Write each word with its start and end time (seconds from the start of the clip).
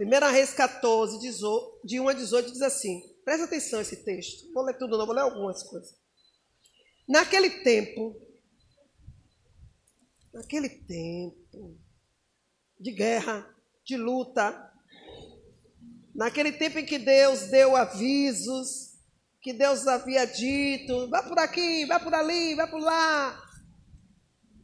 1 0.00 0.32
Reis 0.32 0.54
14, 0.54 1.18
de 1.84 2.00
1 2.00 2.08
a 2.08 2.12
18, 2.14 2.52
diz 2.52 2.62
assim: 2.62 3.02
presta 3.22 3.44
atenção 3.44 3.82
esse 3.82 3.96
texto. 4.02 4.50
Vou 4.54 4.64
ler 4.64 4.78
tudo, 4.78 4.96
não, 4.96 5.04
vou 5.04 5.14
ler 5.14 5.20
algumas 5.20 5.62
coisas. 5.62 5.94
Naquele 7.06 7.50
tempo, 7.62 8.16
naquele 10.32 10.70
tempo 10.70 11.76
de 12.78 12.92
guerra, 12.92 13.54
de 13.84 13.96
luta, 13.98 14.72
naquele 16.14 16.52
tempo 16.52 16.78
em 16.78 16.86
que 16.86 16.98
Deus 16.98 17.48
deu 17.50 17.76
avisos, 17.76 18.94
que 19.42 19.52
Deus 19.52 19.86
havia 19.86 20.24
dito: 20.24 21.10
vai 21.10 21.28
por 21.28 21.38
aqui, 21.38 21.84
vai 21.84 22.02
por 22.02 22.14
ali, 22.14 22.54
vai 22.54 22.70
por 22.70 22.80
lá. 22.80 23.50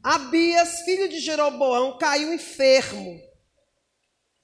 Abias, 0.03 0.81
filho 0.83 1.11
de 1.11 1.19
Jeroboão, 1.19 1.99
caiu 1.99 2.33
enfermo. 2.33 3.21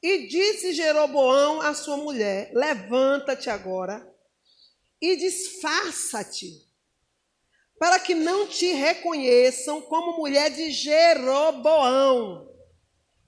E 0.03 0.27
disse 0.27 0.73
Jeroboão 0.73 1.61
à 1.61 1.75
sua 1.75 1.97
mulher: 1.97 2.51
Levanta-te 2.53 3.49
agora 3.49 4.07
e 5.01 5.17
disfarça-te, 5.17 6.51
para 7.79 8.01
que 8.01 8.15
não 8.15 8.47
te 8.47 8.73
reconheçam 8.73 9.81
como 9.83 10.17
mulher 10.19 10.51
de 10.51 10.71
Jeroboão. 10.71 12.51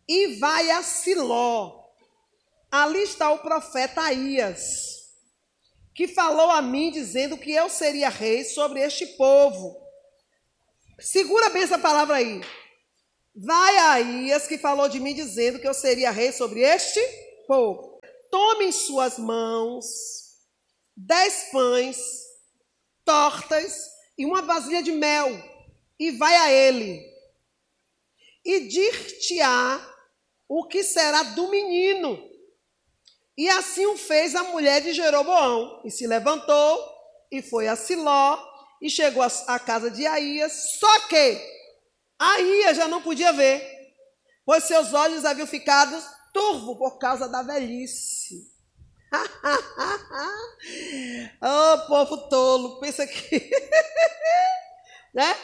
E 0.08 0.34
vai 0.36 0.70
a 0.70 0.82
Siló. 0.82 1.82
Ali 2.70 3.02
está 3.04 3.30
o 3.30 3.38
profeta 3.38 4.02
Aías 4.02 4.94
que 5.94 6.08
falou 6.08 6.50
a 6.50 6.60
mim 6.60 6.90
dizendo 6.90 7.38
que 7.38 7.52
eu 7.52 7.70
seria 7.70 8.08
rei 8.08 8.44
sobre 8.44 8.80
este 8.80 9.06
povo. 9.06 9.80
Segura 10.98 11.50
bem 11.50 11.62
essa 11.62 11.78
palavra 11.78 12.16
aí. 12.16 12.40
Vai 13.34 13.76
a 13.76 13.98
Ias 13.98 14.46
que 14.46 14.58
falou 14.58 14.88
de 14.88 15.00
mim 15.00 15.14
dizendo 15.14 15.58
que 15.58 15.66
eu 15.66 15.74
seria 15.74 16.10
rei 16.10 16.32
sobre 16.32 16.60
este 16.60 17.00
povo. 17.46 18.00
Tome 18.30 18.66
em 18.66 18.72
suas 18.72 19.18
mãos 19.18 19.86
dez 20.96 21.48
pães, 21.50 21.98
tortas 23.04 23.90
e 24.16 24.24
uma 24.24 24.42
vasilha 24.42 24.82
de 24.82 24.92
mel 24.92 25.30
e 25.98 26.12
vai 26.12 26.36
a 26.36 26.52
ele. 26.52 27.02
E 28.44 28.60
dir-te-á 28.60 29.94
o 30.48 30.66
que 30.66 30.84
será 30.84 31.22
do 31.22 31.48
menino 31.48 32.34
e 33.36 33.48
assim 33.48 33.84
o 33.86 33.96
fez 33.96 34.34
a 34.34 34.44
mulher 34.44 34.80
de 34.80 34.92
Jeroboão, 34.92 35.82
e 35.84 35.90
se 35.90 36.06
levantou 36.06 36.78
e 37.30 37.42
foi 37.42 37.66
a 37.66 37.74
Siló 37.74 38.38
e 38.80 38.88
chegou 38.88 39.22
à 39.22 39.58
casa 39.58 39.90
de 39.90 40.06
Aías, 40.06 40.76
só 40.78 41.00
que 41.08 41.53
Aías 42.32 42.76
já 42.76 42.88
não 42.88 43.02
podia 43.02 43.32
ver, 43.32 43.62
pois 44.46 44.64
seus 44.64 44.94
olhos 44.94 45.24
haviam 45.24 45.46
ficado 45.46 45.96
turvo 46.32 46.76
por 46.76 46.98
causa 46.98 47.28
da 47.28 47.42
velhice. 47.42 48.52
oh, 51.40 51.78
povo 51.86 52.28
tolo, 52.28 52.80
pensa 52.80 53.06
que. 53.06 53.38
né? 55.14 55.36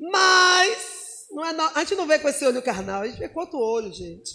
Mas, 0.00 1.26
não 1.30 1.44
é, 1.44 1.72
a 1.74 1.80
gente 1.80 1.94
não 1.94 2.06
vê 2.06 2.18
com 2.18 2.28
esse 2.28 2.44
olho 2.44 2.62
carnal, 2.62 3.02
a 3.02 3.06
gente 3.06 3.18
vê 3.18 3.28
com 3.28 3.40
outro 3.40 3.58
olho, 3.58 3.92
gente. 3.92 4.32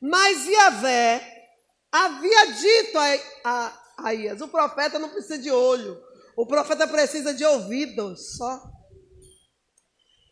Mas 0.00 0.46
Iavé 0.46 1.46
havia 1.90 2.52
dito 2.52 2.98
a, 2.98 3.18
a, 3.44 3.82
a 3.98 4.14
Ias, 4.14 4.40
o 4.40 4.48
profeta 4.48 4.98
não 4.98 5.08
precisa 5.08 5.38
de 5.38 5.50
olho, 5.50 6.00
o 6.36 6.44
profeta 6.44 6.86
precisa 6.86 7.32
de 7.32 7.44
ouvidos 7.44 8.36
só. 8.36 8.77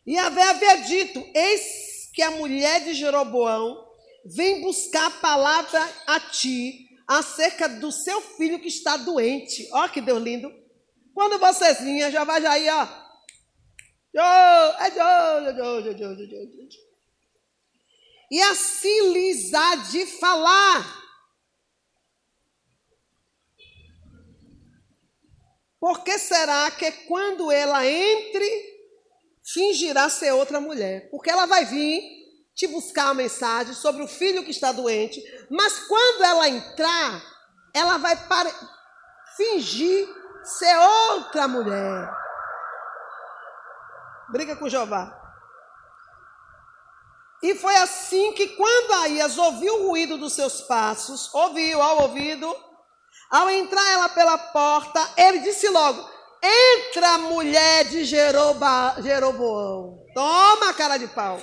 E 0.07 0.17
havia 0.17 0.75
dito: 0.77 1.23
Eis 1.35 2.09
que 2.13 2.21
a 2.21 2.31
mulher 2.31 2.85
de 2.85 2.93
Jeroboão 2.93 3.85
vem 4.25 4.61
buscar 4.61 5.07
a 5.07 5.11
palavra 5.11 5.79
a 6.07 6.19
ti 6.21 6.87
acerca 7.05 7.67
do 7.67 7.91
seu 7.91 8.21
filho 8.21 8.59
que 8.59 8.69
está 8.69 8.95
doente. 8.95 9.67
Ó, 9.73 9.87
que 9.89 9.99
Deus 9.99 10.23
lindo. 10.23 10.49
Quando 11.13 11.37
vocês 11.37 11.81
vinham, 11.81 12.09
já 12.09 12.23
vai 12.23 12.41
já 12.41 12.51
aí, 12.51 12.69
ó. 12.69 12.87
E 18.31 18.41
assim 18.41 19.11
lhes 19.11 19.53
há 19.53 19.75
de 19.75 20.05
falar. 20.05 20.97
Por 25.79 26.03
que 26.03 26.17
será 26.17 26.71
que 26.71 26.91
quando 27.07 27.51
ela 27.51 27.85
entre, 27.85 28.76
fingirá 29.53 30.09
ser 30.09 30.31
outra 30.31 30.59
mulher? 30.59 31.09
Porque 31.09 31.29
ela 31.29 31.45
vai 31.45 31.65
vir 31.65 32.01
te 32.55 32.67
buscar 32.67 33.09
a 33.09 33.13
mensagem 33.13 33.73
sobre 33.73 34.03
o 34.03 34.07
filho 34.07 34.43
que 34.43 34.51
está 34.51 34.71
doente, 34.71 35.21
mas 35.49 35.79
quando 35.87 36.23
ela 36.23 36.49
entrar, 36.49 37.21
ela 37.73 37.97
vai 37.97 38.15
pare... 38.27 38.51
fingir 39.35 40.07
ser 40.43 40.75
outra 40.77 41.47
mulher. 41.47 42.09
Briga 44.29 44.55
com 44.55 44.67
Jeová. 44.67 45.13
E 47.43 47.53
foi 47.55 47.75
assim 47.77 48.33
que 48.33 48.49
quando 48.49 49.03
Aías 49.03 49.37
ouviu 49.37 49.75
o 49.75 49.87
ruído 49.89 50.17
dos 50.17 50.33
seus 50.33 50.61
passos, 50.61 51.31
ouviu 51.33 51.79
ao 51.81 52.01
ouvido, 52.03 52.53
ao 53.29 53.49
entrar 53.49 53.87
ela 53.91 54.09
pela 54.09 54.37
porta, 54.37 54.99
ele 55.15 55.39
disse 55.39 55.69
logo: 55.69 56.16
Entra, 56.47 57.17
mulher 57.17 57.85
de 57.85 58.05
Jeroba, 58.05 58.95
Jeroboão. 59.01 60.05
Toma, 60.13 60.73
cara 60.73 60.97
de 60.97 61.07
pau. 61.07 61.37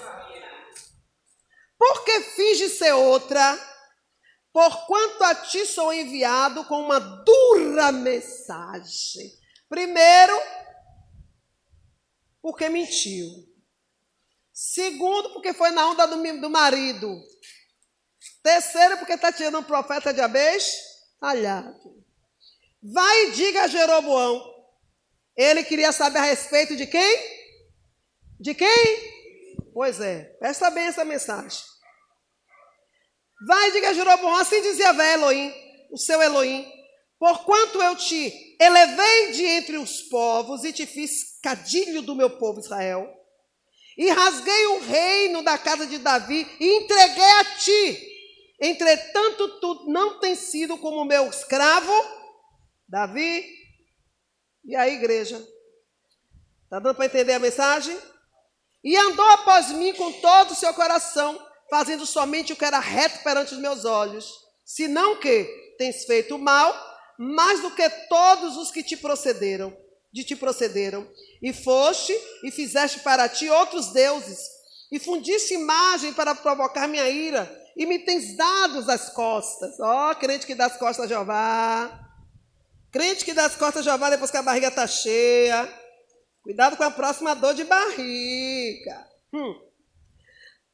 Por 1.79 2.05
que 2.05 2.21
finge 2.21 2.69
ser 2.71 2.93
outra? 2.93 3.59
Porquanto 4.53 5.23
a 5.25 5.35
ti 5.35 5.67
sou 5.67 5.93
enviado 5.93 6.65
com 6.65 6.81
uma 6.81 6.99
dura 6.99 7.93
mensagem. 7.93 9.31
Primeiro, 9.69 10.41
porque 12.41 12.69
mentiu. 12.69 13.29
Segundo, 14.53 15.31
porque 15.33 15.53
foi 15.53 15.71
na 15.73 15.89
onda 15.91 16.07
do, 16.07 16.41
do 16.41 16.49
marido. 16.49 17.21
Terceiro, 18.43 18.99
porque 18.99 19.15
está 19.15 19.33
tirando 19.33 19.59
um 19.59 19.65
profeta 19.65 20.15
de 20.15 20.21
Abeixe 20.21 20.79
alhado. 21.21 22.05
Vai 22.83 23.25
e 23.25 23.33
diga 23.33 23.65
a 23.65 23.69
Jeroboão. 23.69 24.54
Ele 25.37 25.65
queria 25.65 25.93
saber 25.93 26.19
a 26.19 26.22
respeito 26.22 26.77
de 26.77 26.87
quem? 26.87 27.19
De 28.41 28.55
quem? 28.55 29.15
Pois 29.72 30.00
é, 30.00 30.25
presta 30.39 30.71
bem 30.71 30.84
essa 30.84 31.05
mensagem. 31.05 31.61
Vai 33.47 33.73
diga 33.73 33.91
a 33.91 33.93
Jeroboão, 33.93 34.37
assim 34.37 34.62
dizia 34.62 34.93
Vé 34.93 35.15
Elohim, 35.15 35.53
o 35.91 35.99
seu 35.99 36.23
Elohim, 36.23 36.67
porquanto 37.19 37.83
eu 37.83 37.97
te 37.97 38.56
elevei 38.61 39.33
de 39.33 39.44
entre 39.44 39.77
os 39.77 40.03
povos 40.03 40.65
e 40.65 40.73
te 40.73 40.87
fiz 40.87 41.39
cadilho 41.43 42.00
do 42.03 42.15
meu 42.15 42.39
povo 42.39 42.61
Israel, 42.61 43.12
e 43.99 44.09
rasguei 44.11 44.67
o 44.67 44.81
reino 44.81 45.43
da 45.43 45.59
casa 45.59 45.87
de 45.87 45.99
Davi 45.99 46.47
e 46.61 46.78
entreguei 46.78 47.31
a 47.41 47.44
ti, 47.56 48.15
Entretanto, 48.61 49.61
tu 49.61 49.84
não 49.91 50.19
tens 50.21 50.39
sido 50.39 50.78
como 50.78 51.05
meu 51.05 51.28
escravo, 51.28 51.93
Davi, 52.89 53.44
e 54.65 54.75
a 54.75 54.89
igreja. 54.89 55.37
Está 56.65 56.79
dando 56.79 56.95
para 56.95 57.07
entender 57.07 57.35
a 57.35 57.39
mensagem? 57.39 57.97
E 58.83 58.97
andou 58.97 59.27
após 59.31 59.71
mim 59.71 59.95
com 59.95 60.13
todo 60.13 60.51
o 60.51 60.55
seu 60.55 60.73
coração, 60.75 61.41
fazendo 61.71 62.05
somente 62.05 62.53
o 62.53 62.57
que 62.57 62.65
era 62.65 62.79
reto 62.79 63.23
perante 63.23 63.55
os 63.55 63.61
meus 63.61 63.85
olhos. 63.85 64.33
Senão 64.65 65.17
que 65.17 65.45
tens 65.79 66.05
feito 66.05 66.39
mal, 66.39 66.75
mais 67.19 67.61
do 67.61 67.71
que 67.71 67.89
todos 68.09 68.57
os 68.57 68.71
que 68.71 68.83
te 68.83 68.97
procederam, 68.97 69.77
de 70.13 70.25
te 70.25 70.37
procederam. 70.37 71.07
E 71.43 71.53
foste 71.53 72.13
e 72.43 72.51
fizeste 72.51 73.01
para 73.01 73.29
ti 73.29 73.49
outros 73.49 73.93
deuses, 73.93 74.39
e 74.91 74.99
fundiste 74.99 75.55
imagem 75.55 76.13
para 76.13 76.35
provocar 76.35 76.87
minha 76.87 77.09
ira 77.09 77.65
e 77.77 77.87
me 77.87 77.99
tens 77.99 78.37
dado 78.37 78.89
as 78.91 79.11
costas. 79.11 79.79
Ó, 79.81 80.11
oh, 80.11 80.15
crente 80.15 80.47
que 80.47 80.55
dá 80.55 80.67
as 80.67 80.77
costas 80.77 81.06
a 81.06 81.09
Jeová. 81.09 82.00
Crente 82.94 83.25
que 83.25 83.35
dá 83.35 83.46
as 83.46 83.56
costas 83.56 83.85
a 83.85 83.91
Jeová 83.91 84.08
depois 84.08 84.31
que 84.31 84.37
a 84.37 84.43
barriga 84.43 84.69
está 84.69 84.87
cheia. 84.87 85.69
Cuidado 86.44 86.76
com 86.76 86.85
a 86.85 86.93
próxima 86.93 87.35
dor 87.35 87.52
de 87.52 87.64
barriga. 87.64 89.05
Hum. 89.32 89.61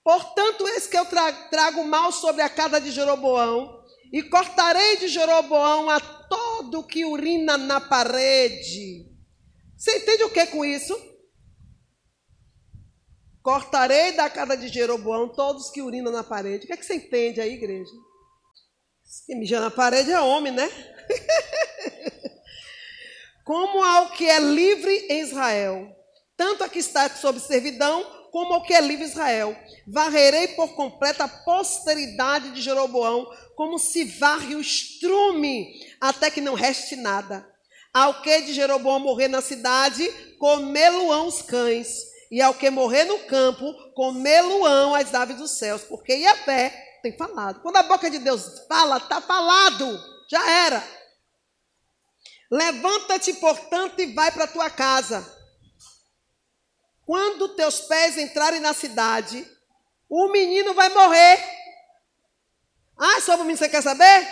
Portanto, 0.05 0.69
eis 0.69 0.87
que 0.87 0.99
eu 0.99 1.06
trago 1.06 1.82
mal 1.87 2.12
sobre 2.12 2.43
a 2.43 2.50
casa 2.50 2.78
de 2.78 2.90
Jeroboão, 2.90 3.82
e 4.12 4.22
cortarei 4.22 4.99
de 4.99 5.08
Jeroboão 5.08 5.88
a 5.88 5.99
todo 5.99 6.87
que 6.87 7.06
urina 7.06 7.56
na 7.56 7.81
parede. 7.81 9.06
Você 9.75 9.96
entende 9.96 10.25
o 10.25 10.31
que 10.31 10.46
com 10.49 10.62
isso? 10.62 10.94
Cortarei 13.43 14.12
da 14.12 14.28
casa 14.28 14.58
de 14.58 14.69
Jeroboão 14.69 15.26
todos 15.26 15.70
que 15.70 15.81
urinam 15.81 16.12
na 16.12 16.23
parede. 16.23 16.64
O 16.64 16.66
que, 16.66 16.75
é 16.75 16.76
que 16.76 16.84
você 16.84 16.96
entende 16.96 17.40
aí, 17.40 17.55
igreja? 17.55 17.90
Quem 19.25 19.38
mija 19.38 19.58
na 19.58 19.70
parede 19.70 20.12
é 20.12 20.20
homem, 20.20 20.52
né? 20.52 20.69
Como 23.50 23.82
ao 23.82 24.11
que 24.11 24.31
é 24.31 24.38
livre 24.38 25.06
em 25.11 25.23
Israel, 25.23 25.91
tanto 26.37 26.62
a 26.62 26.69
que 26.69 26.79
está 26.79 27.11
sob 27.11 27.41
servidão, 27.41 28.06
como 28.31 28.55
o 28.55 28.62
que 28.62 28.73
é 28.73 28.81
livre 28.81 29.05
Israel. 29.05 29.56
Varrerei 29.88 30.47
por 30.55 30.69
completa 30.76 31.25
a 31.25 31.29
posteridade 31.29 32.52
de 32.52 32.62
Jeroboão, 32.62 33.29
como 33.56 33.76
se 33.76 34.05
varre 34.05 34.55
o 34.55 34.61
estrume, 34.61 35.67
até 36.00 36.31
que 36.31 36.41
não 36.41 36.55
reste 36.55 36.94
nada. 36.94 37.44
Ao 37.93 38.23
que 38.23 38.43
de 38.43 38.55
Jeroboão 38.55 39.00
morrer 39.00 39.26
na 39.26 39.41
cidade, 39.41 40.08
comê-lo-ão 40.38 41.26
os 41.26 41.43
cães. 41.43 41.88
E 42.31 42.41
ao 42.41 42.55
que 42.55 42.70
morrer 42.70 43.02
no 43.02 43.19
campo, 43.25 43.75
comê-lo-ão 43.97 44.94
as 44.94 45.12
aves 45.12 45.38
dos 45.38 45.58
céus. 45.58 45.82
Porque 45.82 46.14
Iavé 46.14 46.73
tem 47.02 47.17
falado. 47.17 47.62
Quando 47.62 47.79
a 47.79 47.82
boca 47.82 48.08
de 48.08 48.20
Deus 48.20 48.64
fala, 48.69 48.99
está 48.99 49.20
falado. 49.20 49.99
Já 50.31 50.49
era. 50.49 51.00
Levanta-te, 52.50 53.35
portanto, 53.35 54.00
e 54.00 54.06
vai 54.12 54.32
para 54.32 54.47
tua 54.47 54.69
casa. 54.69 55.25
Quando 57.06 57.55
teus 57.55 57.81
pés 57.81 58.19
entrarem 58.19 58.61
na 58.61 58.75
cidade, 58.75 59.47
o 60.08 60.29
menino 60.29 60.75
vai 60.75 60.88
morrer. 60.88 61.38
Ah, 62.99 63.20
sobre 63.20 63.43
o 63.43 63.44
menino 63.44 63.58
você 63.58 63.69
quer 63.69 63.82
saber? 63.82 64.29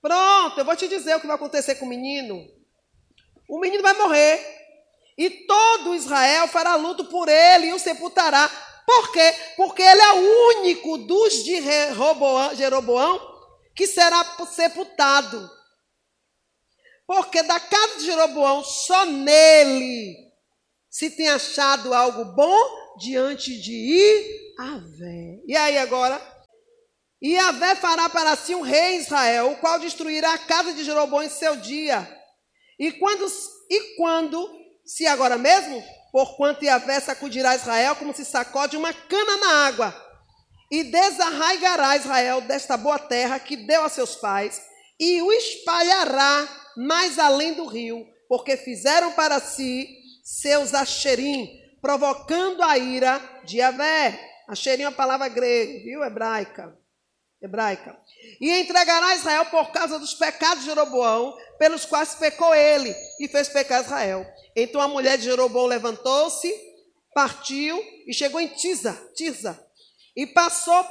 Pronto, 0.00 0.58
eu 0.58 0.64
vou 0.64 0.76
te 0.76 0.86
dizer 0.86 1.16
o 1.16 1.20
que 1.20 1.26
vai 1.26 1.36
acontecer 1.36 1.74
com 1.74 1.84
o 1.84 1.88
menino. 1.88 2.46
O 3.48 3.58
menino 3.58 3.82
vai 3.82 3.94
morrer. 3.94 4.56
E 5.16 5.28
todo 5.28 5.96
Israel 5.96 6.46
fará 6.46 6.76
luto 6.76 7.06
por 7.06 7.28
ele 7.28 7.66
e 7.66 7.72
o 7.72 7.78
sepultará. 7.78 8.48
Por 8.86 9.10
quê? 9.12 9.34
Porque 9.56 9.82
ele 9.82 10.00
é 10.00 10.12
o 10.12 10.58
único 10.58 10.98
dos 10.98 11.42
de 11.44 11.60
Jeroboão 12.56 13.20
que 13.74 13.86
será 13.86 14.24
sepultado. 14.46 15.57
Porque 17.08 17.42
da 17.42 17.58
casa 17.58 18.00
de 18.00 18.04
Jeroboão, 18.04 18.62
só 18.62 19.06
nele 19.06 20.14
se 20.90 21.08
tem 21.08 21.30
achado 21.30 21.94
algo 21.94 22.26
bom 22.36 22.96
diante 22.98 23.58
de 23.58 23.72
Iavé. 24.58 25.40
E 25.46 25.56
aí 25.56 25.78
agora? 25.78 26.20
Iavé 27.22 27.76
fará 27.76 28.10
para 28.10 28.36
si 28.36 28.54
um 28.54 28.60
rei 28.60 28.96
em 28.96 28.98
Israel, 28.98 29.52
o 29.52 29.56
qual 29.56 29.78
destruirá 29.78 30.34
a 30.34 30.38
casa 30.38 30.74
de 30.74 30.84
Jeroboão 30.84 31.22
em 31.22 31.30
seu 31.30 31.56
dia. 31.56 32.06
E 32.78 32.92
quando, 32.92 33.26
e 33.70 33.96
quando 33.96 34.46
se 34.84 35.06
agora 35.06 35.38
mesmo, 35.38 35.82
porquanto 36.12 36.64
Yahvé 36.64 37.00
sacudirá 37.00 37.56
Israel 37.56 37.96
como 37.96 38.14
se 38.14 38.24
sacode 38.26 38.76
uma 38.76 38.92
cana 38.92 39.36
na 39.38 39.66
água, 39.66 40.08
e 40.70 40.84
desarraigará 40.84 41.96
Israel 41.96 42.42
desta 42.42 42.76
boa 42.76 42.98
terra 42.98 43.40
que 43.40 43.56
deu 43.56 43.82
a 43.82 43.88
seus 43.88 44.14
pais, 44.16 44.60
e 45.00 45.22
o 45.22 45.32
espalhará 45.32 46.57
mais 46.78 47.18
além 47.18 47.54
do 47.54 47.66
rio, 47.66 48.06
porque 48.28 48.56
fizeram 48.56 49.12
para 49.12 49.40
si 49.40 49.98
seus 50.22 50.72
acherim, 50.72 51.60
provocando 51.82 52.62
a 52.62 52.78
ira 52.78 53.18
de 53.44 53.58
Yahvé. 53.58 54.18
Acherim 54.46 54.84
é 54.84 54.88
uma 54.88 54.94
palavra 54.94 55.26
grega, 55.26 55.72
viu? 55.82 56.04
Hebraica. 56.04 56.78
Hebraica. 57.42 57.98
E 58.40 58.52
entregará 58.60 59.16
Israel 59.16 59.46
por 59.46 59.72
causa 59.72 59.98
dos 59.98 60.14
pecados 60.14 60.60
de 60.60 60.70
Jeroboão, 60.70 61.36
pelos 61.58 61.84
quais 61.84 62.14
pecou 62.14 62.54
ele 62.54 62.94
e 63.18 63.26
fez 63.26 63.48
pecar 63.48 63.82
Israel. 63.82 64.24
Então 64.54 64.80
a 64.80 64.86
mulher 64.86 65.18
de 65.18 65.24
Jeroboão 65.24 65.66
levantou-se, 65.66 66.52
partiu 67.12 67.82
e 68.06 68.14
chegou 68.14 68.40
em 68.40 68.48
Tisa, 68.48 68.92
Tisa, 69.16 69.58
e 70.14 70.26
passou, 70.28 70.86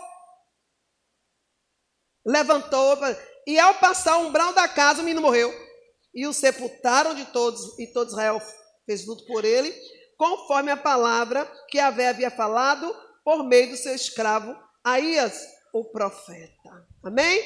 levantou, 2.26 2.98
e 3.46 3.58
ao 3.58 3.76
passar 3.76 4.18
o 4.18 4.28
umbral 4.28 4.52
da 4.54 4.68
casa, 4.68 5.02
o 5.02 5.06
menino 5.06 5.22
morreu. 5.22 5.67
E 6.14 6.26
o 6.26 6.34
sepultaram 6.34 7.14
de 7.14 7.26
todos, 7.26 7.78
e 7.80 7.88
todo 7.88 8.10
Israel 8.10 8.42
fez 8.86 9.06
luto 9.06 9.26
por 9.26 9.46
ele, 9.46 9.74
conforme 10.18 10.72
a 10.72 10.78
palavra 10.78 11.46
que 11.70 11.80
Avé 11.80 12.10
havia 12.10 12.32
falado 12.32 12.94
por 13.24 13.44
meio 13.44 13.70
do 13.70 13.78
seu 13.78 13.94
escravo 13.94 14.56
Aías, 14.84 15.46
o 15.74 15.84
profeta. 15.84 16.88
Amém? 17.04 17.44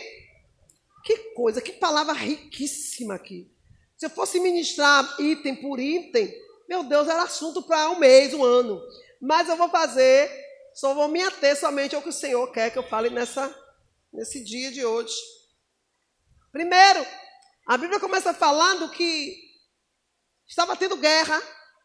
Que 1.03 1.33
coisa, 1.33 1.61
que 1.61 1.73
palavra 1.73 2.13
riquíssima 2.13 3.15
aqui. 3.15 3.51
Se 3.97 4.05
eu 4.05 4.09
fosse 4.09 4.39
ministrar 4.39 5.19
item 5.19 5.55
por 5.55 5.79
item, 5.79 6.31
meu 6.69 6.83
Deus, 6.83 7.07
era 7.07 7.23
assunto 7.23 7.63
para 7.63 7.89
um 7.89 7.99
mês, 7.99 8.33
um 8.33 8.43
ano. 8.43 8.81
Mas 9.19 9.49
eu 9.49 9.57
vou 9.57 9.69
fazer, 9.69 10.29
só 10.73 10.93
vou 10.93 11.07
me 11.07 11.21
ater 11.21 11.55
somente 11.55 11.95
ao 11.95 12.01
que 12.01 12.09
o 12.09 12.13
Senhor 12.13 12.51
quer 12.51 12.71
que 12.71 12.77
eu 12.77 12.87
fale 12.87 13.09
nessa, 13.09 13.53
nesse 14.13 14.43
dia 14.43 14.71
de 14.71 14.85
hoje. 14.85 15.13
Primeiro, 16.51 17.05
a 17.67 17.77
Bíblia 17.77 17.99
começa 17.99 18.33
falando 18.33 18.89
que 18.89 19.37
estava 20.47 20.75
tendo 20.75 20.97
guerra, 20.97 21.41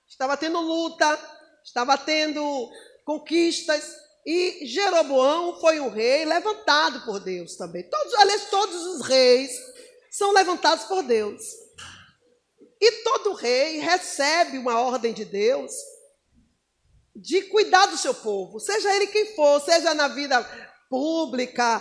estava 0.07 0.37
tendo 0.37 0.61
luta, 0.61 1.19
estava 1.65 1.97
tendo 1.99 2.71
conquistas, 3.05 3.95
e 4.27 4.67
Jeroboão 4.67 5.61
foi 5.61 5.79
um 5.79 5.89
rei 5.89 6.25
levantado 6.25 7.05
por 7.05 7.21
Deus 7.21 7.55
também. 7.57 7.89
Todos, 7.89 8.15
aliás, 8.15 8.51
todos 8.51 8.87
os 8.87 9.07
reis 9.07 9.53
são 10.11 10.33
levantados 10.33 10.85
por 10.87 11.05
Deus. 11.05 11.43
E 12.81 12.91
todo 13.05 13.35
rei 13.35 13.79
recebe 13.79 14.59
uma 14.59 14.81
ordem 14.81 15.13
de 15.13 15.25
Deus 15.25 15.73
de 17.15 17.43
cuidar 17.43 17.87
do 17.87 17.97
seu 17.97 18.13
povo, 18.13 18.61
seja 18.61 18.95
ele 18.95 19.07
quem 19.07 19.35
for, 19.35 19.61
seja 19.61 19.95
na 19.95 20.09
vida 20.09 20.43
pública, 20.91 21.81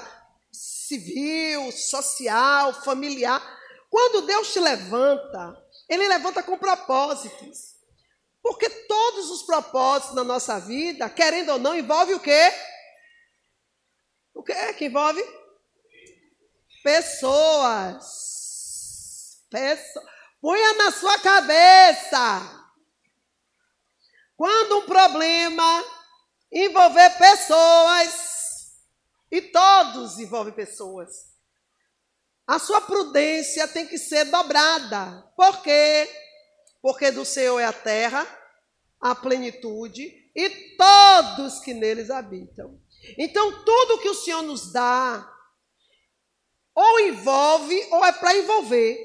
civil, 0.52 1.72
social, 1.72 2.74
familiar. 2.84 3.42
Quando 3.96 4.24
Deus 4.24 4.52
te 4.52 4.60
levanta, 4.60 5.58
ele 5.88 6.06
levanta 6.06 6.44
com 6.44 6.58
propósitos. 6.58 7.78
Porque 8.42 8.70
todos 8.70 9.32
os 9.32 9.44
propósitos 9.44 10.14
na 10.14 10.24
nossa 10.26 10.60
vida, 10.60 11.10
querendo 11.10 11.54
ou 11.54 11.60
não, 11.60 11.74
envolve 11.74 12.14
o 12.14 12.20
quê? 12.20 12.52
O 14.34 14.44
que 14.44 14.52
é 14.52 14.74
que 14.74 14.88
envolve? 14.88 15.24
Pessoas. 16.84 18.04
Pessoas. 19.50 20.06
Ponha 20.42 20.74
na 20.74 20.92
sua 20.92 21.18
cabeça. 21.20 22.68
Quando 24.36 24.80
um 24.80 24.86
problema 24.88 25.86
envolver 26.52 27.18
pessoas, 27.18 28.76
e 29.32 29.42
todos 29.42 30.20
envolvem 30.20 30.54
pessoas, 30.54 31.34
a 32.48 32.60
sua 32.60 32.82
prudência 32.82 33.68
tem 33.68 33.88
que 33.88 33.98
ser 33.98 34.26
dobrada. 34.26 35.24
Por 35.36 35.62
quê? 35.62 36.10
Porque 36.82 37.10
do 37.12 37.26
Senhor 37.26 37.60
é 37.60 37.66
a 37.66 37.74
terra, 37.74 38.28
a 39.02 39.16
plenitude 39.16 40.32
e 40.36 40.50
todos 40.78 41.60
que 41.60 41.74
neles 41.74 42.10
habitam. 42.12 42.80
Então, 43.18 43.64
tudo 43.64 44.00
que 44.00 44.10
o 44.10 44.16
Senhor 44.16 44.42
nos 44.42 44.72
dá, 44.72 45.32
ou 46.74 47.00
envolve, 47.00 47.88
ou 47.92 48.06
é 48.06 48.12
para 48.12 48.36
envolver. 48.36 48.98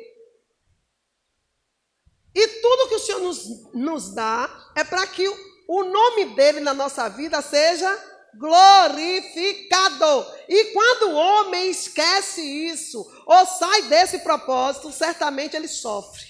E 2.34 2.48
tudo 2.60 2.88
que 2.88 2.94
o 2.94 2.98
Senhor 2.98 3.20
nos, 3.20 3.72
nos 3.72 4.14
dá 4.14 4.72
é 4.76 4.84
para 4.84 5.06
que 5.06 5.28
o, 5.28 5.36
o 5.68 5.84
nome 5.84 6.34
dele 6.34 6.60
na 6.60 6.74
nossa 6.74 7.08
vida 7.08 7.40
seja 7.42 7.88
glorificado. 8.34 10.26
E 10.50 10.72
quando 10.72 11.10
o 11.10 11.14
homem 11.14 11.70
esquece 11.70 12.42
isso, 12.42 13.08
ou 13.24 13.46
sai 13.46 13.82
desse 13.82 14.18
propósito, 14.18 14.90
certamente 14.90 15.54
ele 15.54 15.68
sofre. 15.68 16.26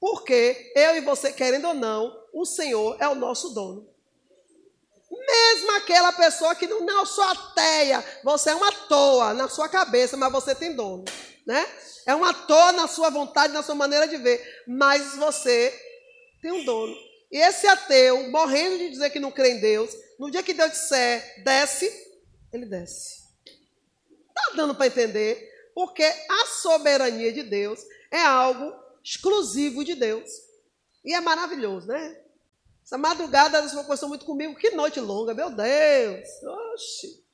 Porque 0.00 0.72
eu 0.74 0.96
e 0.96 1.02
você, 1.02 1.30
querendo 1.30 1.68
ou 1.68 1.74
não, 1.74 2.10
o 2.32 2.46
Senhor 2.46 2.96
é 2.98 3.06
o 3.06 3.14
nosso 3.14 3.50
dono. 3.50 3.86
Mesmo 5.10 5.76
aquela 5.76 6.12
pessoa 6.12 6.54
que 6.54 6.66
não, 6.66 6.80
não, 6.80 7.00
eu 7.00 7.06
sou 7.06 7.24
ateia, 7.24 8.02
você 8.24 8.50
é 8.50 8.54
uma 8.54 8.72
toa 8.72 9.34
na 9.34 9.50
sua 9.50 9.68
cabeça, 9.68 10.16
mas 10.16 10.32
você 10.32 10.54
tem 10.54 10.74
dono, 10.74 11.04
né? 11.46 11.64
É 12.06 12.14
uma 12.14 12.32
toa 12.32 12.72
na 12.72 12.88
sua 12.88 13.10
vontade, 13.10 13.52
na 13.52 13.62
sua 13.62 13.74
maneira 13.74 14.08
de 14.08 14.16
ver, 14.16 14.64
mas 14.66 15.14
você 15.16 15.78
tem 16.40 16.52
um 16.52 16.64
dono. 16.64 16.96
E 17.30 17.36
esse 17.36 17.66
ateu, 17.66 18.30
morrendo 18.30 18.78
de 18.78 18.88
dizer 18.88 19.10
que 19.10 19.20
não 19.20 19.30
crê 19.30 19.50
em 19.50 19.60
Deus, 19.60 19.90
no 20.18 20.30
dia 20.30 20.42
que 20.42 20.54
Deus 20.54 20.72
disser 20.72 21.42
desce, 21.44 22.03
ele 22.56 22.66
desce. 22.66 23.24
Está 24.28 24.56
dando 24.56 24.74
para 24.74 24.86
entender? 24.86 25.52
Porque 25.74 26.02
a 26.02 26.46
soberania 26.46 27.32
de 27.32 27.42
Deus 27.42 27.80
é 28.10 28.20
algo 28.20 28.72
exclusivo 29.02 29.84
de 29.84 29.94
Deus. 29.94 30.30
E 31.04 31.12
é 31.12 31.20
maravilhoso, 31.20 31.88
né? 31.88 32.20
Essa 32.84 32.98
madrugada 32.98 33.58
elas 33.58 33.72
conversou 33.72 34.08
muito 34.08 34.24
comigo. 34.24 34.54
Que 34.54 34.70
noite 34.70 35.00
longa, 35.00 35.34
meu 35.34 35.50
Deus. 35.50 36.28
Oxi. 36.72 37.24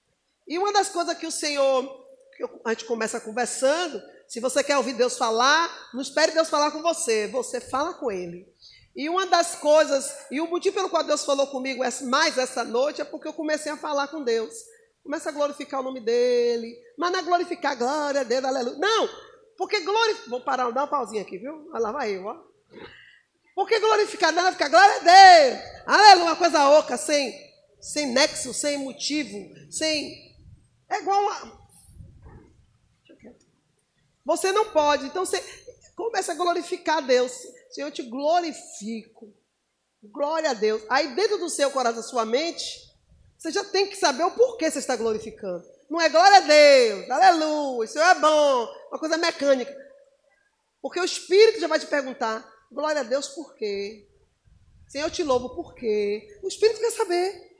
E 0.47 0.59
uma 0.59 0.73
das 0.73 0.89
coisas 0.89 1.17
que 1.19 1.27
o 1.27 1.31
Senhor, 1.31 2.07
que 2.37 2.45
a 2.65 2.71
gente 2.71 2.85
começa 2.85 3.21
conversando, 3.21 4.03
se 4.27 4.41
você 4.41 4.62
quer 4.62 4.77
ouvir 4.77 4.95
Deus 4.95 5.19
falar, 5.19 5.91
não 5.93 6.00
espere 6.00 6.33
Deus 6.33 6.49
falar 6.49 6.71
com 6.71 6.83
você, 6.83 7.27
você 7.29 7.61
fala 7.61 7.95
com 7.95 8.11
Ele. 8.11 8.49
E 8.95 9.09
uma 9.09 9.27
das 9.27 9.57
coisas, 9.57 10.12
e 10.31 10.41
o 10.41 10.49
motivo 10.49 10.77
pelo 10.77 10.91
qual 10.91 11.05
Deus 11.05 11.25
falou 11.25 11.47
comigo 11.47 11.83
mais 12.03 12.39
essa 12.39 12.65
noite 12.65 13.00
é 13.00 13.05
porque 13.05 13.29
eu 13.29 13.33
comecei 13.33 13.71
a 13.71 13.77
falar 13.77 14.09
com 14.09 14.23
Deus. 14.23 14.53
Começa 15.02 15.30
a 15.30 15.33
glorificar 15.33 15.80
o 15.80 15.83
nome 15.83 16.00
dele, 16.00 16.76
mas 16.97 17.11
não 17.11 17.19
é 17.19 17.23
glorificar, 17.23 17.76
glória 17.76 18.21
a 18.21 18.25
Deus, 18.25 18.45
aleluia. 18.45 18.78
Não, 18.78 19.09
porque 19.57 19.80
glorificar. 19.80 20.28
Vou 20.28 20.40
parar, 20.40 20.71
dar 20.71 20.83
uma 20.83 20.87
pausinha 20.87 21.23
aqui, 21.23 21.38
viu? 21.38 21.69
Lá 21.73 21.90
vai 21.90 22.16
eu, 22.16 22.25
ó. 22.25 22.37
Porque 23.54 23.80
glorificar 23.80 24.33
não 24.33 24.47
é 24.47 24.52
ficar, 24.52 24.69
glória 24.69 24.97
a 24.97 24.99
Deus, 24.99 25.61
aleluia, 25.87 26.25
uma 26.25 26.37
coisa 26.37 26.69
oca, 26.71 26.95
assim. 26.95 27.33
sem 27.80 28.07
nexo, 28.07 28.52
sem 28.52 28.78
motivo, 28.78 29.37
sem. 29.71 30.37
É 30.88 30.99
igual 30.99 31.28
a. 31.28 31.61
Você 34.25 34.52
não 34.52 34.71
pode. 34.71 35.07
Então 35.07 35.25
você 35.25 35.42
começa 35.97 36.33
a 36.33 36.35
glorificar 36.35 36.99
a 36.99 37.00
Deus. 37.00 37.33
Senhor, 37.71 37.88
eu 37.88 37.92
te 37.92 38.02
glorifico. 38.02 39.35
Glória 40.02 40.50
a 40.50 40.54
Deus. 40.54 40.83
Aí 40.88 41.14
dentro 41.14 41.38
do 41.38 41.50
seu 41.50 41.71
coração, 41.71 42.00
da 42.00 42.07
sua 42.07 42.25
mente, 42.25 42.90
você 43.41 43.51
já 43.51 43.65
tem 43.65 43.87
que 43.87 43.97
saber 43.97 44.23
o 44.23 44.33
porquê 44.33 44.71
você 44.71 44.81
está 44.81 44.95
glorificando. 44.95 45.65
Não 45.89 45.99
é 45.99 46.11
glória 46.11 46.37
a 46.37 46.41
Deus, 46.41 47.11
aleluia, 47.11 47.89
o 47.89 47.91
Senhor 47.91 48.05
é 48.05 48.15
bom, 48.17 48.69
uma 48.91 48.99
coisa 48.99 49.17
mecânica. 49.17 49.75
Porque 50.83 51.01
o 51.01 51.05
Espírito 51.05 51.59
já 51.59 51.67
vai 51.67 51.81
te 51.81 51.87
perguntar, 51.87 52.47
glória 52.71 53.01
a 53.01 53.05
Deus, 53.05 53.29
por 53.29 53.55
quê? 53.57 54.07
Senhor, 54.87 55.07
eu 55.07 55.11
te 55.11 55.23
louvo, 55.23 55.55
por 55.55 55.75
quê? 55.75 56.39
O 56.43 56.49
Espírito 56.49 56.81
quer 56.81 56.91
saber. 56.91 57.51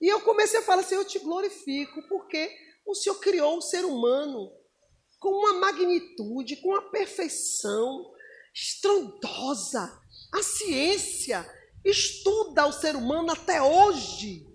E 0.00 0.08
eu 0.08 0.22
comecei 0.22 0.60
a 0.60 0.62
falar, 0.62 0.82
Senhor, 0.82 1.02
eu 1.02 1.08
te 1.08 1.18
glorifico, 1.18 2.02
porque 2.08 2.50
o 2.86 2.94
Senhor 2.94 3.16
criou 3.16 3.58
o 3.58 3.62
ser 3.62 3.84
humano 3.84 4.50
com 5.20 5.28
uma 5.28 5.52
magnitude, 5.60 6.56
com 6.56 6.70
uma 6.70 6.90
perfeição 6.90 8.14
estrondosa. 8.54 10.00
A 10.32 10.42
ciência 10.42 11.46
estuda 11.84 12.66
o 12.66 12.72
ser 12.72 12.96
humano 12.96 13.30
até 13.30 13.60
hoje. 13.60 14.53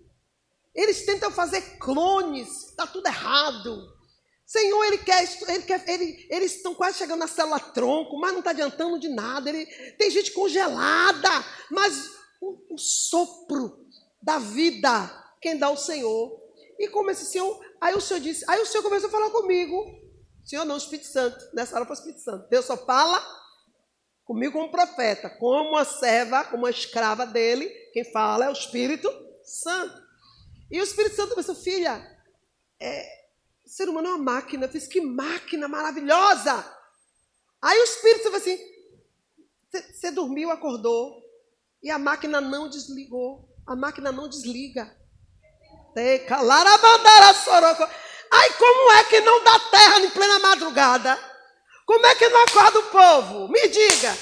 Eles 0.73 1.05
tentam 1.05 1.31
fazer 1.31 1.77
clones, 1.79 2.69
está 2.69 2.85
tudo 2.87 3.07
errado. 3.07 3.99
Senhor, 4.45 4.83
ele 4.85 4.97
quer, 4.97 5.23
ele 5.47 5.63
quer 5.63 5.87
ele, 5.87 6.27
eles 6.29 6.55
estão 6.55 6.73
quase 6.73 6.97
chegando 6.97 7.19
na 7.19 7.27
célula 7.27 7.59
tronco, 7.59 8.19
mas 8.19 8.31
não 8.31 8.39
está 8.39 8.49
adiantando 8.49 8.99
de 8.99 9.07
nada. 9.07 9.49
Ele, 9.49 9.65
tem 9.97 10.09
gente 10.09 10.31
congelada, 10.31 11.29
mas 11.69 12.11
o, 12.41 12.73
o 12.73 12.77
sopro 12.77 13.85
da 14.21 14.39
vida, 14.39 15.07
quem 15.39 15.57
dá 15.57 15.69
o 15.69 15.77
Senhor. 15.77 16.39
E 16.79 16.87
como 16.87 17.11
esse 17.11 17.25
Senhor, 17.25 17.59
aí 17.79 17.93
o 17.93 18.01
Senhor 18.01 18.19
disse, 18.19 18.43
aí 18.47 18.59
o 18.59 18.65
Senhor 18.65 18.81
começou 18.81 19.07
a 19.09 19.11
falar 19.11 19.29
comigo. 19.29 19.85
Senhor 20.43 20.65
não, 20.65 20.77
Espírito 20.77 21.07
Santo. 21.07 21.37
Nessa 21.53 21.75
hora 21.75 21.85
foi 21.85 21.95
o 21.95 21.99
Espírito 21.99 22.21
Santo. 22.21 22.49
Deus 22.49 22.65
só 22.65 22.75
fala 22.75 23.23
comigo 24.25 24.53
como 24.53 24.71
profeta, 24.71 25.29
como 25.29 25.69
uma 25.69 25.85
serva, 25.85 26.43
como 26.45 26.63
uma 26.63 26.71
escrava 26.71 27.23
dele. 27.23 27.69
Quem 27.93 28.03
fala 28.11 28.45
é 28.45 28.49
o 28.49 28.53
Espírito 28.53 29.11
Santo. 29.43 30.08
E 30.71 30.79
o 30.79 30.83
Espírito 30.83 31.15
Santo 31.15 31.31
começou, 31.31 31.55
filha, 31.55 32.17
é, 32.79 33.19
o 33.65 33.69
ser 33.69 33.89
humano 33.89 34.07
é 34.07 34.11
uma 34.11 34.33
máquina. 34.33 34.65
Eu 34.65 34.69
fiz 34.69 34.87
que 34.87 35.01
máquina 35.01 35.67
maravilhosa. 35.67 36.65
Aí 37.61 37.79
o 37.79 37.83
Espírito 37.83 38.23
falou 38.23 38.37
assim: 38.37 38.57
você 39.71 40.11
dormiu, 40.11 40.51
acordou, 40.51 41.21
e 41.81 41.89
a 41.89 41.99
máquina 41.99 42.39
não 42.39 42.69
desligou. 42.69 43.47
A 43.65 43.75
máquina 43.75 44.11
não 44.11 44.27
desliga. 44.27 44.95
Aí 48.31 48.53
como 48.53 48.91
é 48.91 49.03
que 49.05 49.19
não 49.21 49.43
dá 49.43 49.59
terra 49.59 49.99
em 49.99 50.09
plena 50.11 50.39
madrugada? 50.39 51.19
Como 51.85 52.05
é 52.05 52.15
que 52.15 52.29
não 52.29 52.43
acorda 52.43 52.79
o 52.79 52.89
povo? 52.89 53.47
Me 53.47 53.67
diga. 53.67 54.15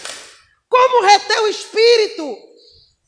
Como 0.69 1.05
reter 1.05 1.43
o 1.43 1.47
espírito? 1.47 2.46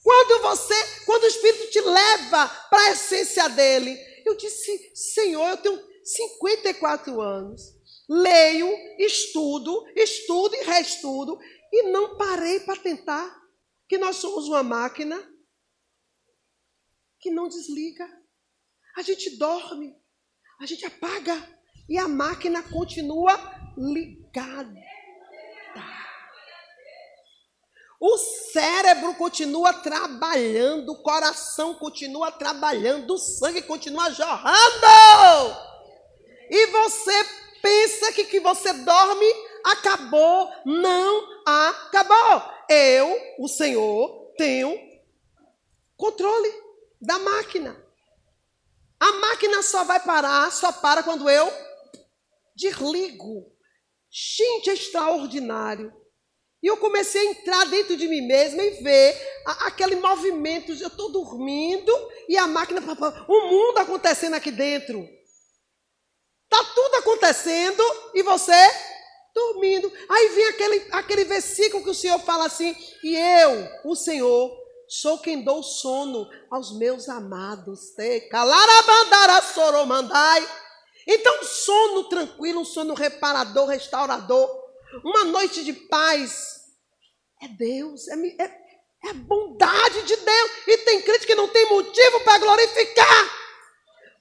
Quando 0.10 0.42
você, 0.42 0.74
quando 1.06 1.22
o 1.22 1.28
espírito 1.28 1.70
te 1.70 1.82
leva 1.82 2.48
para 2.68 2.82
a 2.82 2.92
essência 2.94 3.48
dele. 3.48 3.96
Eu 4.26 4.36
disse, 4.36 4.92
Senhor, 4.96 5.48
eu 5.50 5.58
tenho 5.58 5.80
54 6.04 7.22
anos, 7.22 7.62
leio, 8.10 8.68
estudo, 8.98 9.86
estudo 9.96 10.56
e 10.56 10.64
reestudo, 10.64 11.38
e 11.72 11.92
não 11.92 12.18
parei 12.18 12.60
para 12.62 12.82
tentar 12.82 13.40
que 13.88 14.00
nós 14.00 14.16
somos 14.16 14.48
uma 14.48 14.64
máquina 14.64 15.16
que 17.20 17.30
não 17.30 17.48
desliga. 17.48 18.10
A 18.98 19.04
gente 19.04 19.38
dorme, 19.38 19.96
a 20.60 20.66
gente 20.66 20.88
apaga 20.88 21.38
e 21.88 22.00
a 22.00 22.08
máquina 22.08 22.64
continua 22.64 23.38
ligada. 23.78 24.74
O 28.00 28.18
cérebro 28.18 29.14
continua 29.16 29.74
trabalhando, 29.74 30.94
o 30.94 31.02
coração 31.04 31.74
continua 31.76 32.32
trabalhando, 32.32 33.14
o 33.14 33.18
sangue 33.18 33.62
continua 33.62 34.10
jorrando. 34.12 35.58
E 36.50 36.68
você 36.68 37.26
pensa 37.62 38.14
que 38.14 38.24
que 38.24 38.40
você 38.40 38.72
dorme 38.72 39.26
acabou, 39.66 40.50
não 40.66 41.44
acabou. 41.46 42.54
Eu, 42.70 43.36
o 43.38 43.48
Senhor, 43.50 44.34
tenho 44.38 44.78
controle 45.98 46.50
da 47.02 47.20
máquina. 47.20 47.86
A 48.98 49.12
máquina 49.14 49.62
só 49.62 49.84
vai 49.84 50.00
parar, 50.00 50.52
só 50.52 50.72
para 50.72 51.04
quando 51.04 51.30
eu 51.30 51.52
desligo. 52.56 53.52
Gente, 54.10 54.70
é 54.70 54.74
extraordinário. 54.74 55.94
E 56.62 56.68
eu 56.68 56.78
comecei 56.78 57.22
a 57.22 57.32
entrar 57.32 57.66
dentro 57.68 57.96
de 57.96 58.08
mim 58.08 58.22
mesma 58.22 58.62
e 58.62 58.82
ver 58.82 59.16
a, 59.46 59.68
aquele 59.68 59.96
movimento. 59.96 60.74
Eu 60.74 60.88
estou 60.88 61.10
dormindo 61.12 61.92
e 62.28 62.38
a 62.38 62.46
máquina, 62.48 62.82
o 63.28 63.42
mundo 63.48 63.78
acontecendo 63.78 64.34
aqui 64.34 64.52
dentro. 64.52 65.08
Está 66.52 66.64
tudo 66.74 66.96
acontecendo 66.96 67.84
e 68.14 68.24
você 68.24 68.54
dormindo. 69.34 69.92
Aí 70.10 70.30
vem 70.30 70.48
aquele, 70.48 70.88
aquele 70.92 71.24
versículo 71.26 71.84
que 71.84 71.92
o 71.92 71.96
Senhor 71.96 72.20
fala 72.20 72.46
assim: 72.48 72.76
E 73.04 73.16
eu, 73.16 73.68
o 73.86 73.96
Senhor, 73.96 74.52
sou 74.88 75.20
quem 75.20 75.44
dou 75.44 75.64
sono 75.64 76.28
aos 76.50 76.78
meus 76.78 77.08
amados. 77.08 77.94
Então, 81.08 81.44
sono 81.44 82.04
tranquilo, 82.10 82.62
um 82.62 82.66
sono 82.66 82.94
reparador, 82.94 83.68
restaurador, 83.68 84.59
uma 85.04 85.24
noite 85.26 85.64
de 85.64 85.74
paz. 85.74 86.60
É 87.42 87.48
Deus, 87.48 88.08
é, 88.08 88.16
é, 88.16 88.46
é 89.06 89.10
a 89.10 89.14
bondade 89.14 90.04
de 90.04 90.16
Deus. 90.16 90.52
E 90.68 90.78
tem 90.80 91.02
crente 91.02 91.26
que 91.26 91.36
não 91.36 91.48
tem 91.48 91.70
motivo 91.70 92.20
para 92.22 92.40
glorificar, 92.40 93.30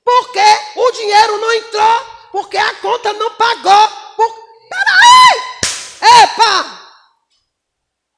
porque 0.05 0.41
o 0.77 0.91
dinheiro 0.93 1.39
não 1.39 1.53
entrou 1.55 2.19
porque 2.31 2.57
a 2.57 2.75
conta 2.77 3.13
não 3.13 3.35
pagou. 3.35 3.89
Por... 4.17 4.49
Peraí! 4.69 6.23
Epa! 6.23 6.79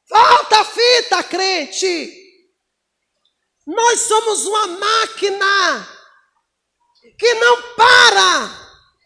Volta 0.08 0.60
a 0.60 0.64
fita, 0.64 1.22
crente! 1.22 2.16
Nós 3.66 4.00
somos 4.00 4.46
uma 4.46 4.66
máquina 4.66 5.88
que 7.16 7.34
não 7.34 7.62
para, 7.74 8.50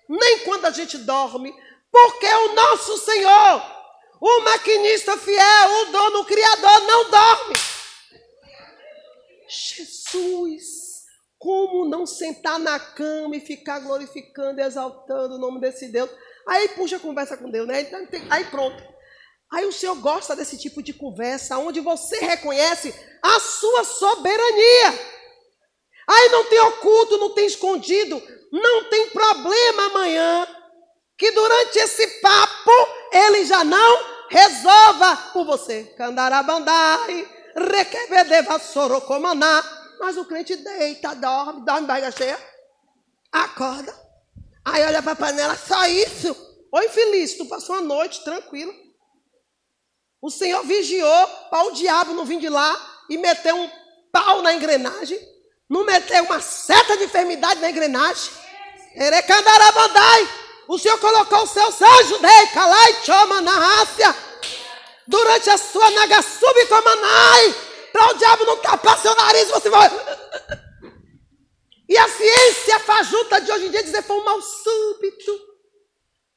nem 0.08 0.38
quando 0.40 0.64
a 0.64 0.70
gente 0.70 0.96
dorme, 0.98 1.54
porque 1.94 2.26
o 2.26 2.54
nosso 2.54 2.98
Senhor, 2.98 3.62
o 4.20 4.40
maquinista 4.40 5.16
fiel, 5.16 5.68
o 5.80 5.84
dono, 5.92 6.20
o 6.22 6.24
criador, 6.24 6.80
não 6.80 7.08
dorme. 7.08 7.54
Jesus! 9.48 10.82
Como 11.38 11.84
não 11.84 12.04
sentar 12.04 12.58
na 12.58 12.80
cama 12.80 13.36
e 13.36 13.40
ficar 13.40 13.78
glorificando, 13.78 14.60
exaltando 14.60 15.36
o 15.36 15.38
nome 15.38 15.60
desse 15.60 15.86
Deus? 15.86 16.10
Aí 16.48 16.68
puxa 16.70 16.96
a 16.96 17.00
conversa 17.00 17.36
com 17.36 17.48
Deus, 17.48 17.68
né? 17.68 17.88
Aí 18.28 18.44
pronto. 18.46 18.82
Aí 19.52 19.64
o 19.64 19.72
Senhor 19.72 19.94
gosta 20.00 20.34
desse 20.34 20.58
tipo 20.58 20.82
de 20.82 20.92
conversa, 20.92 21.58
onde 21.58 21.78
você 21.78 22.18
reconhece 22.18 22.92
a 23.22 23.38
sua 23.38 23.84
soberania. 23.84 24.88
Aí 26.08 26.28
não 26.30 26.44
tem 26.46 26.58
oculto, 26.58 27.18
não 27.18 27.30
tem 27.30 27.46
escondido, 27.46 28.20
não 28.50 28.84
tem 28.90 29.10
problema 29.10 29.86
amanhã, 29.86 30.63
que 31.16 31.30
durante 31.32 31.78
esse 31.78 32.06
papo 32.20 32.70
ele 33.12 33.44
já 33.44 33.64
não 33.64 34.14
resolva 34.28 35.16
por 35.32 35.44
você. 35.44 35.84
Candarabandai, 35.96 37.28
requebedeva 37.56 38.58
sorocomaná. 38.58 39.62
Mas 40.00 40.16
o 40.16 40.24
crente 40.24 40.56
deita, 40.56 41.14
dorme, 41.14 41.64
dorme 41.64 41.86
barriga 41.86 42.10
cheia, 42.10 42.38
acorda, 43.32 43.94
aí 44.64 44.82
olha 44.84 45.02
para 45.02 45.12
a 45.12 45.16
panela, 45.16 45.56
só 45.56 45.86
isso. 45.86 46.36
Ô 46.70 46.80
infeliz, 46.80 47.36
tu 47.36 47.46
passou 47.46 47.76
a 47.76 47.80
noite 47.80 48.24
tranquilo. 48.24 48.74
O 50.20 50.30
Senhor 50.30 50.64
vigiou 50.64 51.26
para 51.48 51.64
o 51.64 51.72
diabo 51.72 52.14
não 52.14 52.24
vir 52.24 52.40
de 52.40 52.48
lá 52.48 53.04
e 53.08 53.16
meter 53.16 53.54
um 53.54 53.70
pau 54.10 54.42
na 54.42 54.54
engrenagem, 54.54 55.18
não 55.68 55.84
meter 55.84 56.22
uma 56.22 56.40
seta 56.40 56.96
de 56.96 57.04
enfermidade 57.04 57.60
na 57.60 57.70
engrenagem. 57.70 58.32
Erecandarabandai. 58.96 60.43
O 60.66 60.78
Senhor 60.78 60.98
colocou 60.98 61.42
os 61.42 61.50
seus 61.50 61.80
anjos, 61.80 62.20
dei, 62.20 62.46
calai, 62.52 62.94
chama 63.04 63.40
na 63.42 63.52
rácia, 63.52 64.14
durante 65.06 65.50
a 65.50 65.58
sua 65.58 65.90
nagassubi 65.90 66.66
comanai 66.66 67.54
para 67.92 68.10
o 68.10 68.14
diabo 68.14 68.44
não 68.44 68.56
tapar 68.56 68.98
seu 68.98 69.14
nariz, 69.14 69.48
você 69.50 69.70
vai. 69.70 69.88
E 71.88 71.96
a 71.96 72.08
ciência 72.08 72.80
fajuta 72.80 73.40
de 73.40 73.52
hoje 73.52 73.66
em 73.66 73.70
dia 73.70 73.84
dizer 73.84 74.02
foi 74.02 74.16
um 74.16 74.24
mal 74.24 74.40
súbito. 74.40 75.54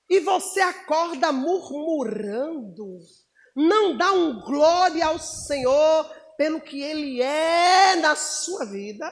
E 0.10 0.20
você 0.20 0.60
acorda 0.62 1.32
murmurando. 1.32 3.00
Não 3.56 3.98
dá 3.98 4.12
um 4.12 4.40
glória 4.42 5.06
ao 5.06 5.18
Senhor 5.18 6.06
pelo 6.38 6.62
que 6.62 6.82
Ele 6.82 7.22
é 7.22 7.96
na 7.96 8.16
sua 8.16 8.66
vida. 8.66 9.12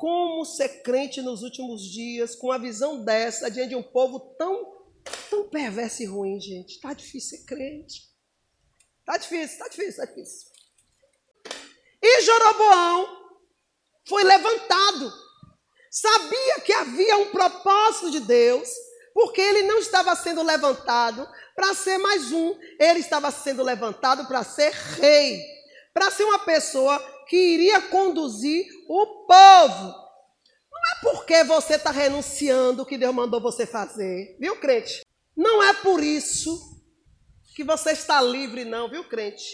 Como 0.00 0.46
ser 0.46 0.80
crente 0.80 1.20
nos 1.20 1.42
últimos 1.42 1.82
dias, 1.82 2.34
com 2.34 2.50
a 2.50 2.56
visão 2.56 3.04
dessa, 3.04 3.50
diante 3.50 3.68
de 3.68 3.76
um 3.76 3.82
povo 3.82 4.34
tão, 4.38 4.86
tão 5.28 5.46
perverso 5.50 6.02
e 6.02 6.06
ruim, 6.06 6.40
gente? 6.40 6.76
Está 6.76 6.94
difícil 6.94 7.36
ser 7.36 7.44
crente. 7.44 8.08
Está 9.00 9.18
difícil, 9.18 9.44
está 9.44 9.68
difícil, 9.68 9.90
está 9.90 10.04
difícil. 10.06 10.48
E 12.00 12.22
Jeroboão 12.22 13.08
foi 14.08 14.24
levantado. 14.24 15.12
Sabia 15.90 16.60
que 16.64 16.72
havia 16.72 17.18
um 17.18 17.30
propósito 17.30 18.10
de 18.10 18.20
Deus, 18.20 18.70
porque 19.12 19.42
ele 19.42 19.64
não 19.64 19.80
estava 19.80 20.16
sendo 20.16 20.42
levantado 20.42 21.28
para 21.54 21.74
ser 21.74 21.98
mais 21.98 22.32
um, 22.32 22.58
ele 22.78 23.00
estava 23.00 23.30
sendo 23.30 23.62
levantado 23.62 24.26
para 24.26 24.42
ser 24.44 24.72
rei, 24.72 25.44
para 25.92 26.10
ser 26.10 26.24
uma 26.24 26.38
pessoa 26.38 26.98
que 27.30 27.36
iria 27.36 27.80
conduzir 27.80 28.66
o 28.88 29.24
povo. 29.24 29.94
Não 30.72 30.80
é 30.80 31.00
porque 31.00 31.44
você 31.44 31.74
está 31.74 31.92
renunciando 31.92 32.82
o 32.82 32.86
que 32.86 32.98
Deus 32.98 33.14
mandou 33.14 33.40
você 33.40 33.64
fazer, 33.64 34.36
viu, 34.40 34.58
crente? 34.58 35.06
Não 35.36 35.62
é 35.62 35.72
por 35.74 36.02
isso 36.02 36.82
que 37.54 37.62
você 37.62 37.92
está 37.92 38.20
livre, 38.20 38.64
não, 38.64 38.90
viu, 38.90 39.08
crente? 39.08 39.44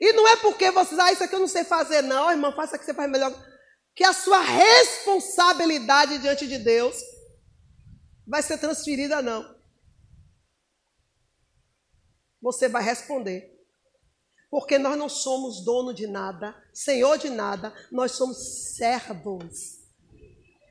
E 0.00 0.14
não 0.14 0.26
é 0.26 0.36
porque 0.36 0.70
você, 0.70 0.98
ah, 0.98 1.12
isso 1.12 1.24
aqui 1.24 1.34
eu 1.34 1.40
não 1.40 1.46
sei 1.46 1.62
fazer, 1.62 2.00
não, 2.00 2.30
irmão, 2.30 2.56
faça 2.56 2.78
que 2.78 2.86
você 2.86 2.94
faz 2.94 3.10
melhor. 3.10 3.34
Que 3.94 4.04
a 4.04 4.14
sua 4.14 4.40
responsabilidade 4.40 6.18
diante 6.18 6.48
de 6.48 6.56
Deus 6.56 6.96
vai 8.26 8.42
ser 8.42 8.56
transferida, 8.56 9.20
não 9.20 9.54
você 12.40 12.68
vai 12.68 12.82
responder. 12.82 13.55
Porque 14.56 14.78
nós 14.78 14.96
não 14.96 15.06
somos 15.06 15.60
dono 15.60 15.92
de 15.92 16.06
nada, 16.06 16.56
senhor 16.72 17.18
de 17.18 17.28
nada, 17.28 17.74
nós 17.92 18.12
somos 18.12 18.38
servos. 18.74 19.82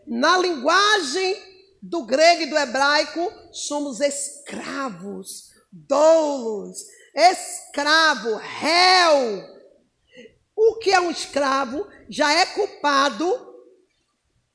Na 0.08 0.39
linguagem 0.39 1.38
do 1.84 2.04
grego 2.04 2.42
e 2.42 2.46
do 2.48 2.58
hebraico, 2.58 3.32
somos 3.51 4.01
escravos, 4.01 5.51
doulos, 5.72 6.80
escravo, 7.13 8.38
réu. 8.38 9.44
O 10.56 10.80
que 10.80 10.89
é 10.89 11.00
um 11.00 11.12
escravo 11.12 11.88
já 12.10 12.34
é 12.34 12.44
culpado 12.44 13.56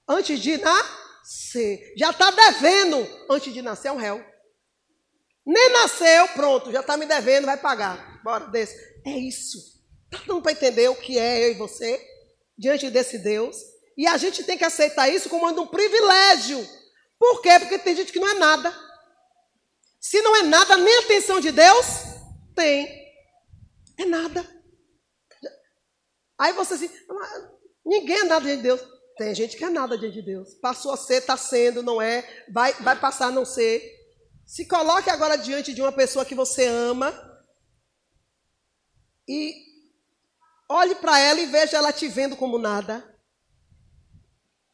antes 0.08 0.40
de 0.40 0.56
nascer. 0.56 1.94
Já 1.96 2.10
está 2.10 2.32
devendo 2.32 3.06
antes 3.30 3.54
de 3.54 3.62
nascer, 3.62 3.90
é 3.90 3.92
um 3.92 3.96
réu. 3.96 4.29
Nem 5.46 5.72
nasceu, 5.72 6.28
pronto, 6.28 6.70
já 6.70 6.80
está 6.80 6.96
me 6.96 7.06
devendo, 7.06 7.46
vai 7.46 7.56
pagar. 7.56 8.22
Bora, 8.22 8.46
desse. 8.46 8.76
É 9.06 9.18
isso. 9.18 9.58
Está 10.12 10.24
dando 10.26 10.42
para 10.42 10.52
entender 10.52 10.88
o 10.88 10.96
que 10.96 11.18
é 11.18 11.44
eu 11.44 11.52
e 11.52 11.54
você 11.54 12.04
diante 12.58 12.90
desse 12.90 13.18
Deus? 13.18 13.56
E 13.96 14.06
a 14.06 14.16
gente 14.16 14.44
tem 14.44 14.58
que 14.58 14.64
aceitar 14.64 15.08
isso 15.08 15.28
como 15.28 15.46
um 15.46 15.66
privilégio. 15.66 16.66
Por 17.18 17.42
quê? 17.42 17.58
Porque 17.58 17.78
tem 17.78 17.96
gente 17.96 18.12
que 18.12 18.20
não 18.20 18.28
é 18.28 18.34
nada. 18.34 18.74
Se 20.00 20.20
não 20.22 20.36
é 20.36 20.42
nada, 20.42 20.76
nem 20.76 20.96
a 20.96 21.00
atenção 21.00 21.40
de 21.40 21.52
Deus 21.52 21.86
tem. 22.54 22.88
É 23.98 24.04
nada. 24.06 24.46
Aí 26.38 26.54
você 26.54 26.74
assim, 26.74 26.90
ninguém 27.84 28.20
é 28.20 28.24
nada 28.24 28.44
diante 28.44 28.56
de 28.56 28.62
Deus. 28.62 28.80
Tem 29.18 29.34
gente 29.34 29.56
que 29.58 29.64
é 29.64 29.68
nada 29.68 29.98
diante 29.98 30.14
de 30.14 30.22
Deus. 30.22 30.54
Passou 30.54 30.92
a 30.92 30.96
ser, 30.96 31.16
está 31.16 31.36
sendo, 31.36 31.82
não 31.82 32.00
é. 32.00 32.46
Vai, 32.50 32.72
vai 32.74 32.98
passar 32.98 33.26
a 33.26 33.30
não 33.30 33.44
ser. 33.44 33.99
Se 34.50 34.66
coloque 34.66 35.08
agora 35.08 35.38
diante 35.38 35.72
de 35.72 35.80
uma 35.80 35.92
pessoa 35.92 36.24
que 36.24 36.34
você 36.34 36.66
ama 36.66 37.14
e 39.28 39.54
olhe 40.68 40.96
para 40.96 41.20
ela 41.20 41.38
e 41.38 41.46
veja 41.46 41.76
ela 41.76 41.92
te 41.92 42.08
vendo 42.08 42.36
como 42.36 42.58
nada. 42.58 43.16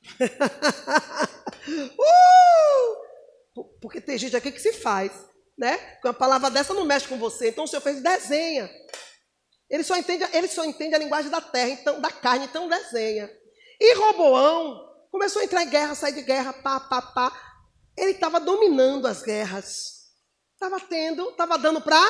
uh! 2.00 3.64
Porque 3.78 4.00
tem 4.00 4.16
gente 4.16 4.34
aqui 4.34 4.50
que 4.50 4.62
se 4.62 4.72
faz, 4.72 5.12
né? 5.58 5.76
Com 6.00 6.08
uma 6.08 6.14
palavra 6.14 6.50
dessa 6.50 6.72
não 6.72 6.86
mexe 6.86 7.06
com 7.06 7.18
você. 7.18 7.50
Então 7.50 7.64
o 7.64 7.68
senhor 7.68 7.82
fez 7.82 8.02
desenha. 8.02 8.70
Ele 9.68 9.84
só 9.84 9.94
entende, 9.94 10.24
ele 10.32 10.48
só 10.48 10.64
entende 10.64 10.94
a 10.94 10.98
linguagem 10.98 11.30
da 11.30 11.42
terra, 11.42 11.68
então 11.68 12.00
da 12.00 12.10
carne, 12.10 12.46
então 12.46 12.66
desenha. 12.66 13.30
E 13.78 13.94
Roboão 13.96 15.06
começou 15.10 15.42
a 15.42 15.44
entrar 15.44 15.62
em 15.64 15.68
guerra, 15.68 15.94
sair 15.94 16.14
de 16.14 16.22
guerra, 16.22 16.54
pá, 16.54 16.80
pá, 16.80 17.02
pá 17.02 17.55
ele 17.96 18.12
estava 18.12 18.38
dominando 18.38 19.06
as 19.06 19.22
guerras. 19.22 19.96
Estava 20.54 20.80
tendo, 20.80 21.30
estava 21.30 21.58
dando 21.58 21.80
para 21.80 22.00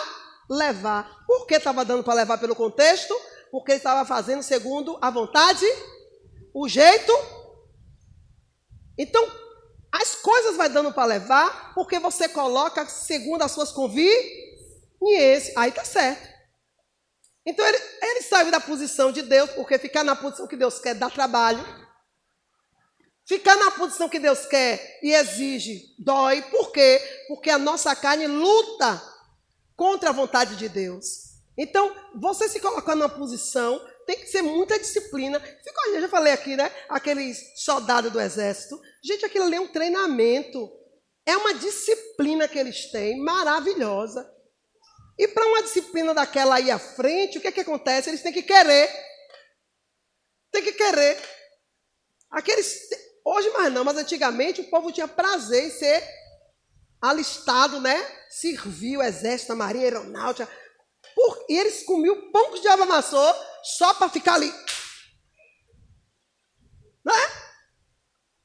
levar. 0.48 1.24
Por 1.26 1.46
que 1.46 1.54
estava 1.54 1.84
dando 1.84 2.02
para 2.02 2.14
levar 2.14 2.38
pelo 2.38 2.54
contexto? 2.54 3.14
Porque 3.50 3.72
ele 3.72 3.78
estava 3.78 4.04
fazendo 4.04 4.42
segundo 4.42 4.98
a 5.00 5.10
vontade, 5.10 5.64
o 6.54 6.68
jeito. 6.68 7.12
Então, 8.98 9.24
as 9.92 10.14
coisas 10.14 10.56
vai 10.56 10.68
dando 10.68 10.92
para 10.92 11.04
levar, 11.04 11.74
porque 11.74 11.98
você 11.98 12.28
coloca 12.28 12.86
segundo 12.86 13.42
as 13.42 13.52
suas 13.52 13.72
conveniências. 13.72 15.56
Aí 15.56 15.72
tá 15.72 15.84
certo. 15.84 16.36
Então 17.46 17.64
ele, 17.64 17.78
ele 18.02 18.50
da 18.50 18.60
posição 18.60 19.12
de 19.12 19.22
Deus, 19.22 19.50
porque 19.50 19.78
ficar 19.78 20.02
na 20.02 20.16
posição 20.16 20.48
que 20.48 20.56
Deus 20.56 20.80
quer 20.80 20.94
dá 20.94 21.08
trabalho. 21.08 21.64
Ficar 23.26 23.56
na 23.56 23.72
posição 23.72 24.08
que 24.08 24.20
Deus 24.20 24.46
quer 24.46 25.00
e 25.02 25.12
exige 25.12 25.94
dói. 25.98 26.42
Por 26.42 26.70
quê? 26.70 27.00
Porque 27.26 27.50
a 27.50 27.58
nossa 27.58 27.94
carne 27.96 28.28
luta 28.28 29.02
contra 29.74 30.10
a 30.10 30.12
vontade 30.12 30.54
de 30.56 30.68
Deus. 30.68 31.26
Então, 31.58 31.94
você 32.14 32.48
se 32.48 32.60
colocar 32.60 32.94
numa 32.94 33.08
posição, 33.08 33.84
tem 34.06 34.16
que 34.16 34.28
ser 34.28 34.42
muita 34.42 34.78
disciplina. 34.78 35.40
Fica, 35.40 35.88
eu 35.88 36.00
já 36.02 36.08
falei 36.08 36.32
aqui, 36.32 36.54
né? 36.54 36.70
Aqueles 36.88 37.38
soldados 37.56 38.12
do 38.12 38.20
exército. 38.20 38.80
Gente, 39.02 39.24
aquilo 39.24 39.46
ali 39.46 39.56
é 39.56 39.60
um 39.60 39.72
treinamento. 39.72 40.70
É 41.26 41.36
uma 41.36 41.54
disciplina 41.54 42.46
que 42.46 42.58
eles 42.58 42.92
têm, 42.92 43.18
maravilhosa. 43.18 44.30
E 45.18 45.26
para 45.26 45.46
uma 45.46 45.62
disciplina 45.62 46.14
daquela 46.14 46.56
aí 46.56 46.70
à 46.70 46.78
frente, 46.78 47.38
o 47.38 47.40
que, 47.40 47.48
é 47.48 47.52
que 47.52 47.60
acontece? 47.60 48.08
Eles 48.08 48.22
têm 48.22 48.32
que 48.32 48.42
querer. 48.42 48.88
Tem 50.52 50.62
que 50.62 50.72
querer. 50.72 51.18
Aqueles 52.30 52.88
Hoje 53.28 53.50
mais 53.50 53.72
não, 53.72 53.82
mas 53.82 53.96
antigamente 53.96 54.60
o 54.60 54.70
povo 54.70 54.92
tinha 54.92 55.08
prazer 55.08 55.64
em 55.64 55.70
ser 55.70 56.00
alistado, 57.02 57.80
né? 57.80 57.96
Serviu 58.30 59.02
exército, 59.02 59.56
marinha 59.56 59.86
aeronáutica. 59.86 60.48
Por, 61.12 61.44
e 61.48 61.58
eles 61.58 61.82
comiam 61.82 62.30
pão 62.30 62.52
que 62.52 62.58
o 62.60 62.62
diabo 62.62 62.84
amassou 62.84 63.34
só 63.64 63.94
para 63.94 64.08
ficar 64.08 64.34
ali. 64.34 64.52
Né? 67.04 67.14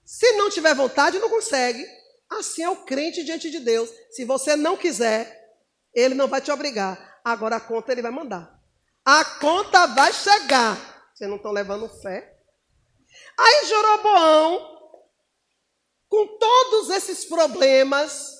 Se 0.04 0.32
não 0.32 0.50
tiver 0.50 0.74
vontade, 0.74 1.20
não 1.20 1.30
consegue. 1.30 1.86
Assim 2.28 2.64
é 2.64 2.70
o 2.70 2.84
crente 2.84 3.24
diante 3.24 3.52
de 3.52 3.60
Deus. 3.60 3.88
Se 4.10 4.26
você 4.26 4.56
não 4.56 4.76
quiser, 4.76 5.48
ele 5.94 6.16
não 6.16 6.28
vai 6.28 6.42
te 6.42 6.52
obrigar. 6.52 7.20
Agora 7.24 7.58
a 7.58 7.62
conta 7.62 7.92
ele 7.92 8.02
vai 8.02 8.12
mandar. 8.12 8.60
A 9.06 9.24
conta 9.24 9.86
vai 9.86 10.12
chegar. 10.12 10.76
Vocês 11.14 11.30
não 11.30 11.38
estão 11.38 11.52
levando 11.52 11.88
fé? 12.02 12.31
Aí 13.38 13.66
Jeroboão, 13.66 14.78
com 16.08 16.38
todos 16.38 16.90
esses 16.90 17.26
problemas, 17.26 18.36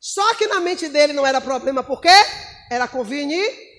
só 0.00 0.34
que 0.34 0.46
na 0.46 0.60
mente 0.60 0.88
dele 0.88 1.12
não 1.12 1.26
era 1.26 1.40
problema, 1.40 1.82
por 1.82 2.00
quê? 2.00 2.08
Era 2.70 2.86
conveniente. 2.88 3.72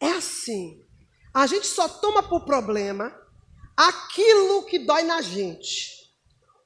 É 0.00 0.10
assim. 0.12 0.84
A 1.32 1.46
gente 1.46 1.66
só 1.66 1.88
toma 1.88 2.22
por 2.22 2.44
problema 2.44 3.14
aquilo 3.76 4.64
que 4.64 4.78
dói 4.78 5.02
na 5.02 5.22
gente. 5.22 6.00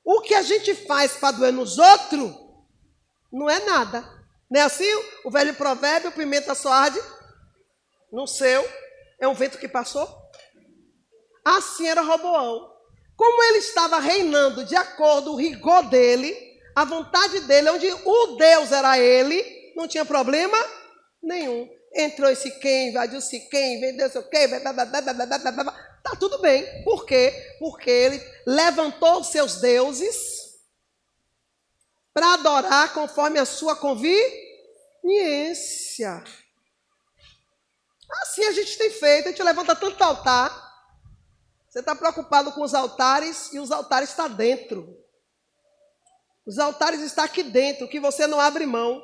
O 0.05 0.21
que 0.21 0.35
a 0.35 0.43
gente 0.43 0.75
faz 0.75 1.17
para 1.17 1.33
doer 1.37 1.53
nos 1.53 1.79
outros 1.79 2.35
não 3.33 3.49
é 3.51 3.61
nada. 3.65 4.03
Não 4.51 4.61
é 4.61 4.65
assim? 4.65 4.91
O 5.25 5.31
velho 5.31 5.55
provérbio, 5.55 6.13
pimenta 6.13 6.55
só 6.55 6.73
arde 6.73 7.01
no 8.13 8.27
seu, 8.27 8.65
é 9.19 9.27
um 9.27 9.35
vento 9.35 9.59
que 9.59 9.69
passou. 9.69 10.09
Assim 11.45 11.89
era 11.89 12.01
Roboão. 12.01 12.74
Como 13.17 13.43
ele 13.45 13.59
estava 13.59 13.99
reinando 13.99 14.65
de 14.65 14.75
acordo 14.75 15.31
com 15.31 15.37
o 15.37 15.41
rigor 15.41 15.89
dele, 15.89 16.37
a 16.75 16.85
vontade 16.85 17.41
dele, 17.41 17.71
onde 17.71 17.93
o 17.93 18.27
Deus 18.37 18.73
era 18.73 18.99
ele, 18.99 19.73
não 19.77 19.87
tinha 19.87 20.05
problema 20.05 20.59
nenhum. 21.23 21.69
Entrou 21.95 22.29
esse 22.29 22.51
quem, 22.59 22.89
invadiu-se 22.89 23.49
quem, 23.49 23.81
vendeu-se 23.81 24.19
o 24.19 24.29
quem, 24.29 24.49
tá 24.49 26.17
tudo 26.19 26.39
bem. 26.39 26.83
Por 26.83 27.07
quê? 27.07 27.57
Porque 27.61 27.89
ele 27.89 28.21
levantou 28.45 29.21
os 29.21 29.29
seus 29.29 29.61
deuses 29.61 30.57
para 32.13 32.35
adorar 32.35 32.93
conforme 32.93 33.39
a 33.39 33.45
sua 33.45 33.77
conveniência. 33.77 36.25
Assim 38.23 38.45
a 38.45 38.53
gente 38.53 38.79
tem 38.79 38.91
feito, 38.91 39.27
a 39.27 39.31
gente 39.31 39.43
levanta 39.43 39.75
tanto 39.75 40.03
altar, 40.03 40.64
você 41.75 41.81
está 41.81 41.93
preocupado 41.93 42.53
com 42.53 42.63
os 42.63 42.73
altares 42.73 43.53
e 43.53 43.59
os 43.59 43.73
altares 43.73 44.11
estão 44.11 44.29
tá 44.29 44.35
dentro. 44.37 44.97
Os 46.47 46.57
altares 46.57 47.01
estão 47.01 47.25
aqui 47.25 47.43
dentro, 47.43 47.89
que 47.89 47.99
você 47.99 48.29
não 48.29 48.39
abre 48.39 48.65
mão. 48.65 49.03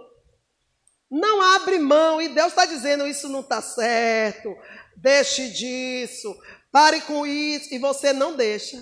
Não 1.10 1.42
abre 1.42 1.80
mão, 1.80 2.22
e 2.22 2.28
Deus 2.28 2.50
está 2.50 2.66
dizendo: 2.66 3.08
isso 3.08 3.28
não 3.28 3.40
está 3.40 3.60
certo, 3.60 4.56
deixe 4.96 5.48
disso, 5.48 6.32
pare 6.70 7.00
com 7.00 7.26
isso, 7.26 7.74
e 7.74 7.78
você 7.80 8.12
não 8.12 8.36
deixa. 8.36 8.80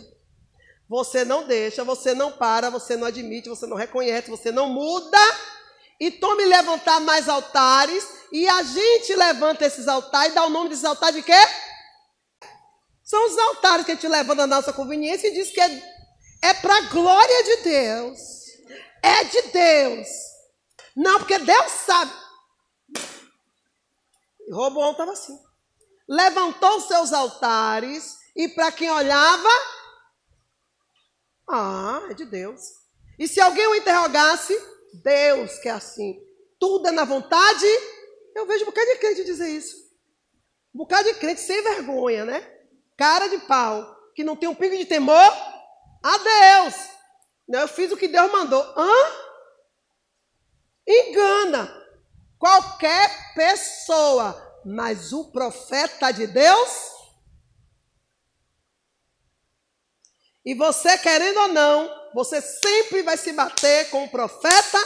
você 0.87 1.25
não 1.25 1.47
deixa, 1.47 1.83
você 1.83 2.13
não 2.13 2.31
para, 2.31 2.69
você 2.69 2.95
não 2.95 3.07
admite, 3.07 3.49
você 3.49 3.67
não 3.67 3.77
reconhece, 3.77 4.29
você 4.29 4.53
não 4.53 4.69
muda. 4.69 5.19
E 5.99 6.11
tome 6.11 6.45
levantar 6.45 7.01
mais 7.01 7.27
altares. 7.27 8.07
E 8.31 8.47
a 8.47 8.63
gente 8.63 9.15
levanta 9.15 9.65
esses 9.65 9.89
altares 9.89 10.33
e 10.33 10.35
dá 10.35 10.45
o 10.45 10.51
nome 10.51 10.69
desses 10.69 10.85
altares 10.85 11.17
de 11.17 11.23
quê? 11.23 11.68
São 13.09 13.25
os 13.27 13.39
altares 13.39 13.87
que 13.87 13.93
gente 13.93 14.07
levanta 14.07 14.47
na 14.47 14.57
nossa 14.57 14.71
conveniência 14.71 15.29
e 15.29 15.33
diz 15.33 15.51
que 15.51 15.59
é, 15.59 15.83
é 16.43 16.53
para 16.53 16.77
a 16.77 16.89
glória 16.91 17.43
de 17.43 17.57
Deus. 17.63 18.19
É 19.03 19.25
de 19.25 19.43
Deus. 19.51 20.09
Não, 20.95 21.19
porque 21.19 21.39
Deus 21.39 21.73
sabe. 21.87 22.13
E 24.47 24.53
Roboão 24.53 24.91
estava 24.93 25.13
assim. 25.13 25.39
Levantou 26.07 26.83
seus 26.83 27.11
altares 27.15 28.19
e 28.37 28.47
para 28.47 28.71
quem 28.71 28.91
olhava, 28.91 29.49
ah, 31.49 32.03
é 32.11 32.15
de 32.15 32.27
Deus. 32.27 32.61
E 33.19 33.27
se 33.27 33.41
alguém 33.41 33.67
o 33.69 33.75
interrogasse, 33.75 34.55
Deus 35.03 35.59
que 35.61 35.69
é 35.71 35.73
assim. 35.73 36.21
Tudo 36.61 36.89
é 36.89 36.91
na 36.91 37.07
vontade. 37.07 37.65
Eu 38.37 38.45
vejo 38.45 38.65
um 38.65 38.67
bocado 38.67 38.87
de 38.87 38.99
crente 38.99 39.25
dizer 39.25 39.49
isso. 39.49 39.77
Um 40.75 40.79
bocado 40.81 41.05
de 41.05 41.15
crente 41.15 41.41
sem 41.41 41.63
vergonha, 41.63 42.27
né? 42.27 42.58
Cara 42.99 43.29
de 43.29 43.39
pau. 43.47 43.97
Que 44.15 44.23
não 44.23 44.37
tem 44.37 44.49
um 44.49 44.55
pingo 44.55 44.77
de 44.77 44.85
temor 44.85 45.33
a 46.03 46.19
Deus. 46.19 46.75
Não, 47.49 47.61
eu 47.61 47.69
fiz 47.69 47.91
o 47.91 47.97
que 47.97 48.09
Deus 48.09 48.31
mandou. 48.31 48.61
Hã? 48.77 48.93
Engana 50.87 51.73
qualquer 52.39 53.35
pessoa. 53.35 54.45
Mas 54.67 55.15
o 55.15 55.31
profeta 55.31 56.11
de 56.11 56.27
Deus 56.27 56.99
E 60.49 60.55
você, 60.55 60.97
querendo 60.97 61.41
ou 61.41 61.49
não, 61.49 62.11
você 62.15 62.41
sempre 62.41 63.03
vai 63.03 63.19
se 63.19 63.35
bater 63.35 63.91
com 63.91 64.05
o 64.05 64.09
profeta. 64.09 64.79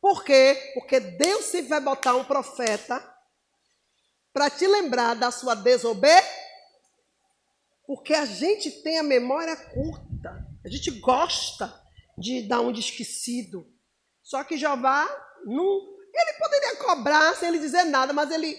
Por 0.00 0.22
quê? 0.22 0.70
Porque 0.74 1.00
Deus 1.00 1.46
sempre 1.46 1.70
vai 1.70 1.80
botar 1.80 2.14
um 2.14 2.22
profeta 2.22 3.04
para 4.32 4.48
te 4.48 4.68
lembrar 4.68 5.14
da 5.16 5.32
sua 5.32 5.56
desobediência. 5.56 6.39
Porque 7.90 8.14
a 8.14 8.24
gente 8.24 8.70
tem 8.82 9.00
a 9.00 9.02
memória 9.02 9.56
curta. 9.56 10.46
A 10.64 10.68
gente 10.68 10.92
gosta 10.92 11.74
de 12.16 12.42
dar 12.42 12.60
um 12.60 12.70
esquecido. 12.70 13.66
Só 14.22 14.44
que 14.44 14.56
Jeová 14.56 15.08
não. 15.44 15.98
Ele 16.14 16.38
poderia 16.38 16.76
cobrar 16.76 17.34
sem 17.34 17.48
ele 17.48 17.58
dizer 17.58 17.82
nada, 17.86 18.12
mas 18.12 18.30
ele, 18.30 18.56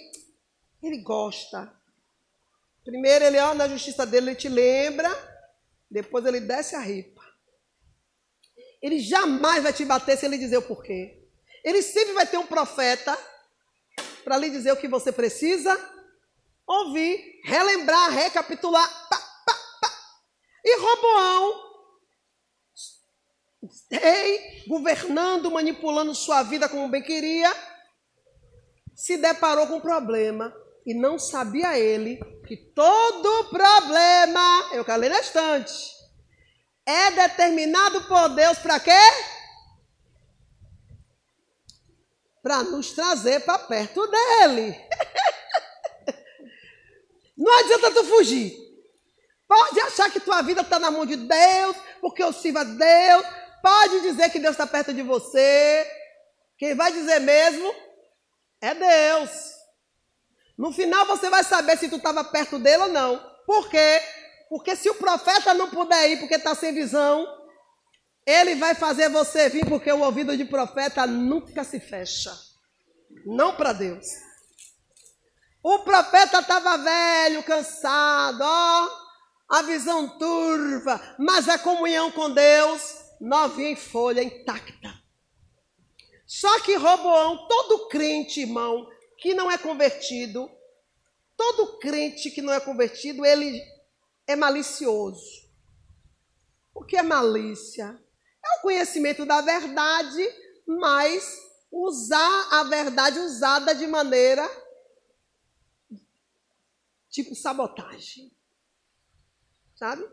ele 0.84 0.98
gosta. 0.98 1.74
Primeiro, 2.84 3.24
ele, 3.24 3.40
ó, 3.40 3.54
na 3.54 3.70
justiça 3.70 4.06
dele, 4.06 4.32
ele 4.32 4.36
te 4.36 4.50
lembra 4.50 5.10
depois 5.90 6.26
ele 6.26 6.42
desce 6.42 6.76
a 6.76 6.82
ripa. 6.82 7.22
Ele 8.82 9.00
jamais 9.00 9.64
vai 9.64 9.72
te 9.72 9.86
bater 9.86 10.18
se 10.18 10.26
ele 10.26 10.38
dizer 10.38 10.58
o 10.58 10.62
porquê. 10.62 11.26
Ele 11.64 11.82
sempre 11.82 12.12
vai 12.12 12.28
ter 12.28 12.38
um 12.38 12.48
profeta 12.48 13.18
para 14.26 14.36
lhe 14.36 14.50
dizer 14.50 14.74
o 14.74 14.78
que 14.78 14.90
você 14.90 15.10
precisa 15.10 15.74
ouvir, 16.68 17.42
relembrar, 17.46 18.12
recapitular. 18.12 18.90
E 20.64 20.80
Roboão, 20.80 21.72
rei, 23.90 24.64
governando, 24.68 25.50
manipulando 25.50 26.14
sua 26.14 26.44
vida 26.44 26.70
como 26.70 26.90
bem 26.90 27.02
queria, 27.02 27.52
se 28.96 29.18
deparou 29.18 29.68
com 29.68 29.76
um 29.76 29.82
problema 29.82 30.54
e 30.86 30.94
não 30.94 31.18
sabia 31.18 31.78
ele 31.78 32.20
que 32.48 32.56
todo 32.58 33.50
problema, 33.50 34.70
eu 34.74 34.84
calei 34.86 35.10
na 35.10 35.20
estante, 35.20 35.74
é 36.86 37.12
determinado 37.12 38.04
por 38.04 38.30
Deus 38.30 38.58
para 38.60 38.80
quê? 38.80 38.92
Para 42.42 42.64
nos 42.64 42.92
trazer 42.92 43.42
para 43.42 43.60
perto 43.60 44.08
dele. 44.08 44.76
Não 47.38 47.60
adianta 47.60 47.92
tu 47.92 48.04
fugir. 48.04 48.71
Pode 49.52 49.82
achar 49.82 50.10
que 50.10 50.22
tua 50.22 50.42
vida 50.42 50.62
está 50.62 50.80
na 50.80 50.90
mão 50.90 51.06
de 51.06 51.18
Deus, 51.18 51.76
porque 52.00 52.24
eu 52.24 52.32
sirvo 52.32 52.60
a 52.60 52.64
Deus. 52.64 53.26
Pode 53.62 54.00
dizer 54.00 54.30
que 54.30 54.40
Deus 54.40 54.54
está 54.54 54.66
perto 54.66 54.94
de 54.94 55.02
você. 55.02 55.86
Quem 56.58 56.74
vai 56.74 56.90
dizer 56.94 57.20
mesmo 57.20 57.70
é 58.62 58.74
Deus. 58.74 59.30
No 60.58 60.72
final 60.72 61.06
você 61.06 61.30
vai 61.30 61.44
saber 61.44 61.78
se 61.78 61.90
tu 61.90 61.98
estava 61.98 62.24
perto 62.24 62.58
dele 62.60 62.84
ou 62.84 62.90
não. 62.94 63.22
Por 63.46 63.70
quê? 63.70 64.02
Porque 64.48 64.74
se 64.74 64.90
o 64.90 64.96
profeta 64.96 65.54
não 65.54 65.70
puder 65.70 66.12
ir 66.12 66.20
porque 66.20 66.36
está 66.36 66.56
sem 66.56 66.74
visão, 66.74 67.28
ele 68.26 68.56
vai 68.56 68.74
fazer 68.74 69.10
você 69.10 69.50
vir 69.50 69.66
porque 69.66 69.92
o 69.92 70.00
ouvido 70.00 70.38
de 70.38 70.46
profeta 70.46 71.06
nunca 71.06 71.66
se 71.66 71.78
fecha. 71.78 72.34
Não 73.26 73.54
para 73.54 73.74
Deus. 73.74 74.06
O 75.62 75.80
profeta 75.80 76.40
estava 76.40 76.78
velho, 76.78 77.44
cansado, 77.44 78.40
ó, 78.42 79.11
a 79.52 79.62
visão 79.64 80.18
turva, 80.18 81.16
mas 81.20 81.50
a 81.50 81.60
comunhão 81.60 82.10
com 82.10 82.34
Deus 82.34 82.96
novinha 83.20 83.72
em 83.72 83.76
folha, 83.76 84.24
intacta. 84.24 84.98
Só 86.26 86.62
que 86.62 86.76
Roboão, 86.76 87.50
todo 87.50 87.90
crente, 87.90 88.40
irmão, 88.40 88.90
que 89.18 89.34
não 89.34 89.52
é 89.52 89.58
convertido, 89.58 90.50
todo 91.36 91.78
crente 91.80 92.32
que 92.32 92.42
não 92.42 92.54
é 92.54 92.62
convertido, 92.62 93.26
ele 93.26 93.62
é 94.26 94.38
malicioso. 94.38 95.50
O 96.74 96.86
que 96.86 96.96
é 96.96 97.04
malícia? 97.04 98.02
É 98.44 98.58
o 98.58 98.62
conhecimento 98.62 99.26
da 99.26 99.42
verdade, 99.42 100.26
mas 100.66 101.38
usar 101.70 102.48
a 102.52 102.64
verdade 102.64 103.20
usada 103.20 103.76
de 103.76 103.86
maneira 103.86 104.50
tipo 107.10 107.36
sabotagem. 107.36 108.32
Sabe? 109.82 110.08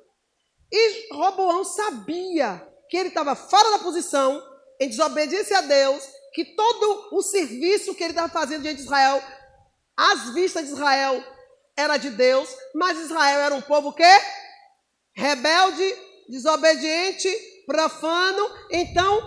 E 0.72 1.12
Roboão 1.14 1.62
sabia 1.62 2.66
que 2.88 2.96
ele 2.96 3.11
estava 3.11 3.37
fora 3.37 3.72
da 3.72 3.81
posição, 3.81 4.42
em 4.81 4.88
desobediência 4.88 5.59
a 5.59 5.61
Deus, 5.61 6.02
que 6.33 6.42
todo 6.57 7.11
o 7.12 7.20
serviço 7.20 7.94
que 7.94 8.02
ele 8.02 8.12
estava 8.12 8.33
fazendo 8.33 8.62
diante 8.62 8.78
de 8.78 8.85
Israel, 8.85 9.22
às 9.94 10.33
vistas 10.33 10.68
de 10.68 10.72
Israel, 10.72 11.22
era 11.76 11.98
de 11.98 12.09
Deus, 12.09 12.48
mas 12.74 12.98
Israel 12.98 13.40
era 13.40 13.54
um 13.54 13.61
povo 13.61 13.92
que 13.92 14.02
rebelde, 15.14 15.94
desobediente, 16.31 17.31
profano. 17.66 18.50
Então, 18.70 19.20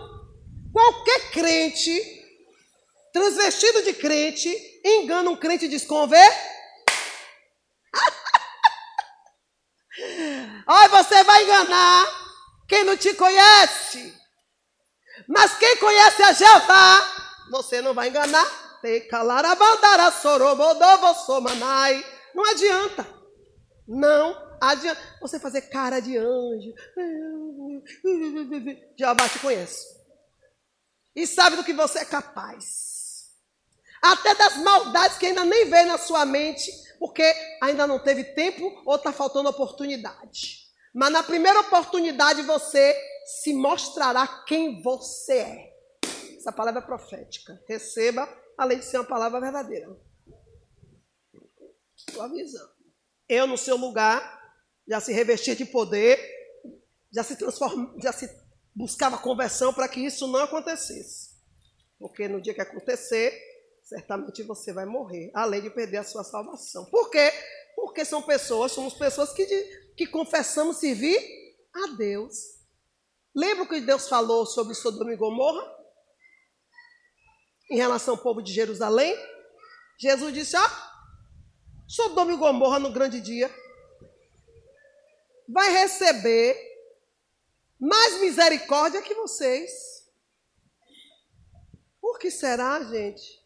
qualquer 0.73 1.29
crente, 1.29 2.01
transvestido 3.13 3.83
de 3.83 3.93
crente, 3.93 4.81
engana 4.83 5.29
um 5.29 5.37
crente 5.37 5.67
desconver. 5.67 6.50
Olha, 10.67 10.89
você 10.89 11.23
vai 11.23 11.43
enganar 11.43 12.07
quem 12.67 12.83
não 12.83 12.95
te 12.95 13.13
conhece. 13.13 14.15
Mas 15.27 15.57
quem 15.57 15.77
conhece 15.77 16.23
a 16.23 16.33
Jeová, 16.33 17.47
você 17.49 17.81
não 17.81 17.93
vai 17.93 18.09
enganar. 18.09 18.45
Não 22.33 22.45
adianta. 22.45 23.07
Não 23.87 24.57
adianta 24.61 25.01
você 25.19 25.39
fazer 25.39 25.63
cara 25.63 25.99
de 25.99 26.17
anjo. 26.17 26.73
Jeová 28.97 29.29
te 29.29 29.39
conhece. 29.39 29.85
E 31.15 31.27
sabe 31.27 31.57
do 31.57 31.63
que 31.63 31.73
você 31.73 31.99
é 31.99 32.05
capaz. 32.05 32.90
Até 34.01 34.33
das 34.35 34.57
maldades 34.57 35.17
que 35.17 35.27
ainda 35.27 35.45
nem 35.45 35.69
vem 35.69 35.85
na 35.85 35.97
sua 35.97 36.25
mente, 36.25 36.71
porque 36.97 37.23
ainda 37.61 37.85
não 37.85 37.99
teve 37.99 38.23
tempo 38.23 38.81
ou 38.85 38.95
está 38.95 39.11
faltando 39.11 39.49
oportunidade. 39.49 40.61
Mas 40.93 41.11
na 41.11 41.23
primeira 41.23 41.59
oportunidade 41.59 42.41
você 42.41 42.95
se 43.41 43.53
mostrará 43.53 44.27
quem 44.45 44.81
você 44.81 45.37
é. 45.37 45.71
Essa 46.37 46.51
palavra 46.51 46.81
é 46.81 46.85
profética. 46.85 47.61
Receba, 47.67 48.27
além 48.57 48.79
de 48.79 48.85
ser 48.85 48.97
uma 48.97 49.05
palavra 49.05 49.39
verdadeira. 49.39 49.87
Estou 51.95 52.23
avisando. 52.23 52.71
Eu, 53.29 53.45
no 53.45 53.57
seu 53.57 53.77
lugar, 53.77 54.41
já 54.87 54.99
se 54.99 55.13
revestia 55.13 55.55
de 55.55 55.65
poder, 55.65 56.19
já 57.13 57.23
se 57.23 57.37
já 58.01 58.11
se 58.11 58.29
buscava 58.75 59.17
conversão 59.17 59.73
para 59.73 59.87
que 59.87 59.99
isso 59.99 60.27
não 60.27 60.41
acontecesse. 60.41 61.31
Porque 61.99 62.27
no 62.27 62.41
dia 62.41 62.53
que 62.53 62.61
acontecer, 62.61 63.50
certamente 63.91 64.41
você 64.43 64.71
vai 64.71 64.85
morrer, 64.85 65.31
além 65.33 65.61
de 65.61 65.69
perder 65.69 65.97
a 65.97 66.03
sua 66.03 66.23
salvação. 66.23 66.85
Por 66.85 67.09
quê? 67.09 67.29
Porque 67.75 68.05
são 68.05 68.21
pessoas, 68.21 68.71
somos 68.71 68.93
pessoas 68.93 69.33
que, 69.33 69.45
que 69.97 70.07
confessamos 70.07 70.77
servir 70.77 71.19
a 71.73 71.87
Deus. 71.97 72.33
Lembra 73.35 73.65
o 73.65 73.67
que 73.67 73.81
Deus 73.81 74.07
falou 74.07 74.45
sobre 74.45 74.75
Sodoma 74.75 75.11
e 75.11 75.17
Gomorra? 75.17 75.61
Em 77.69 77.75
relação 77.75 78.13
ao 78.13 78.21
povo 78.21 78.41
de 78.41 78.53
Jerusalém? 78.53 79.13
Jesus 79.99 80.33
disse: 80.33 80.55
ó, 80.55 80.69
Sodoma 81.85 82.31
e 82.31 82.37
Gomorra 82.37 82.79
no 82.79 82.93
grande 82.93 83.19
dia 83.19 83.53
vai 85.49 85.69
receber 85.69 86.57
mais 87.77 88.21
misericórdia 88.21 89.01
que 89.01 89.13
vocês. 89.15 89.69
Por 91.99 92.17
que 92.17 92.31
será, 92.31 92.81
gente? 92.85 93.40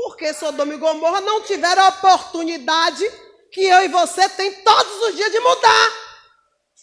Porque 0.00 0.32
Sodoma 0.32 0.74
e 0.74 0.76
Gomorra 0.76 1.20
não 1.20 1.42
tiveram 1.42 1.82
a 1.82 1.88
oportunidade 1.88 3.04
que 3.50 3.64
eu 3.64 3.82
e 3.82 3.88
você 3.88 4.28
tem 4.28 4.62
todos 4.62 5.02
os 5.02 5.16
dias 5.16 5.32
de 5.32 5.40
mudar. 5.40 5.92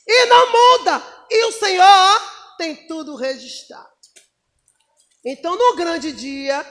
E 0.06 0.26
não 0.26 0.52
muda. 0.52 1.02
E 1.32 1.46
o 1.46 1.52
Senhor 1.54 2.22
tem 2.58 2.76
tudo 2.88 3.16
registrado. 3.16 3.88
Então, 5.24 5.56
no 5.56 5.78
grande 5.78 6.12
dia, 6.12 6.62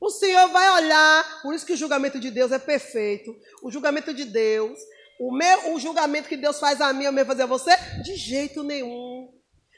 o 0.00 0.10
Senhor 0.10 0.48
vai 0.48 0.68
olhar, 0.72 1.40
por 1.40 1.54
isso 1.54 1.64
que 1.64 1.72
o 1.72 1.76
julgamento 1.76 2.18
de 2.18 2.32
Deus 2.32 2.50
é 2.50 2.58
perfeito. 2.58 3.32
O 3.62 3.70
julgamento 3.70 4.12
de 4.12 4.24
Deus, 4.24 4.76
o, 5.20 5.32
meu, 5.32 5.72
o 5.72 5.78
julgamento 5.78 6.28
que 6.28 6.36
Deus 6.36 6.58
faz 6.58 6.80
a 6.80 6.92
mim, 6.92 7.04
eu 7.04 7.12
mesmo 7.12 7.28
fazer 7.28 7.44
a 7.44 7.46
você, 7.46 7.76
de 8.02 8.16
jeito 8.16 8.64
nenhum. 8.64 9.32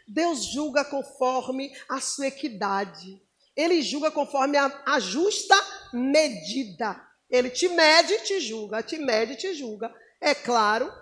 Deus 0.08 0.42
julga 0.46 0.86
conforme 0.86 1.70
a 1.86 2.00
sua 2.00 2.28
equidade. 2.28 3.22
Ele 3.56 3.82
julga 3.82 4.10
conforme 4.10 4.56
a, 4.56 4.82
a 4.86 4.98
justa 4.98 5.54
medida. 5.92 7.00
Ele 7.30 7.50
te 7.50 7.68
mede 7.68 8.14
e 8.14 8.20
te 8.20 8.40
julga, 8.40 8.82
te 8.82 8.98
mede 8.98 9.34
e 9.34 9.36
te 9.36 9.54
julga. 9.54 9.92
É 10.20 10.34
claro 10.34 10.92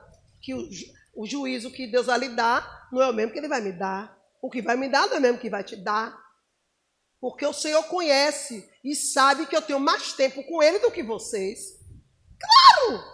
que 0.40 0.54
o, 0.54 0.68
o 1.14 1.26
juízo 1.26 1.70
que 1.70 1.86
Deus 1.86 2.06
vai 2.06 2.18
lhe 2.18 2.28
dar 2.30 2.88
não 2.92 3.00
é 3.02 3.08
o 3.08 3.12
mesmo 3.12 3.32
que 3.32 3.38
ele 3.38 3.48
vai 3.48 3.60
me 3.60 3.72
dar. 3.72 4.16
O 4.40 4.50
que 4.50 4.60
vai 4.60 4.76
me 4.76 4.88
dar 4.88 5.06
não 5.06 5.14
é 5.14 5.18
o 5.18 5.22
mesmo 5.22 5.38
que 5.38 5.50
vai 5.50 5.64
te 5.64 5.76
dar. 5.76 6.20
Porque 7.20 7.46
o 7.46 7.52
Senhor 7.52 7.84
conhece 7.84 8.68
e 8.82 8.96
sabe 8.96 9.46
que 9.46 9.56
eu 9.56 9.62
tenho 9.62 9.78
mais 9.78 10.12
tempo 10.12 10.42
com 10.42 10.60
Ele 10.60 10.80
do 10.80 10.90
que 10.90 11.04
vocês. 11.04 11.78
Claro! 12.40 13.04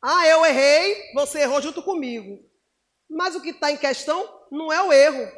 Ah, 0.00 0.26
eu 0.26 0.46
errei, 0.46 1.12
você 1.12 1.40
errou 1.40 1.60
junto 1.60 1.82
comigo. 1.82 2.42
Mas 3.10 3.34
o 3.34 3.42
que 3.42 3.50
está 3.50 3.70
em 3.70 3.76
questão 3.76 4.26
não 4.50 4.72
é 4.72 4.82
o 4.82 4.90
erro. 4.90 5.30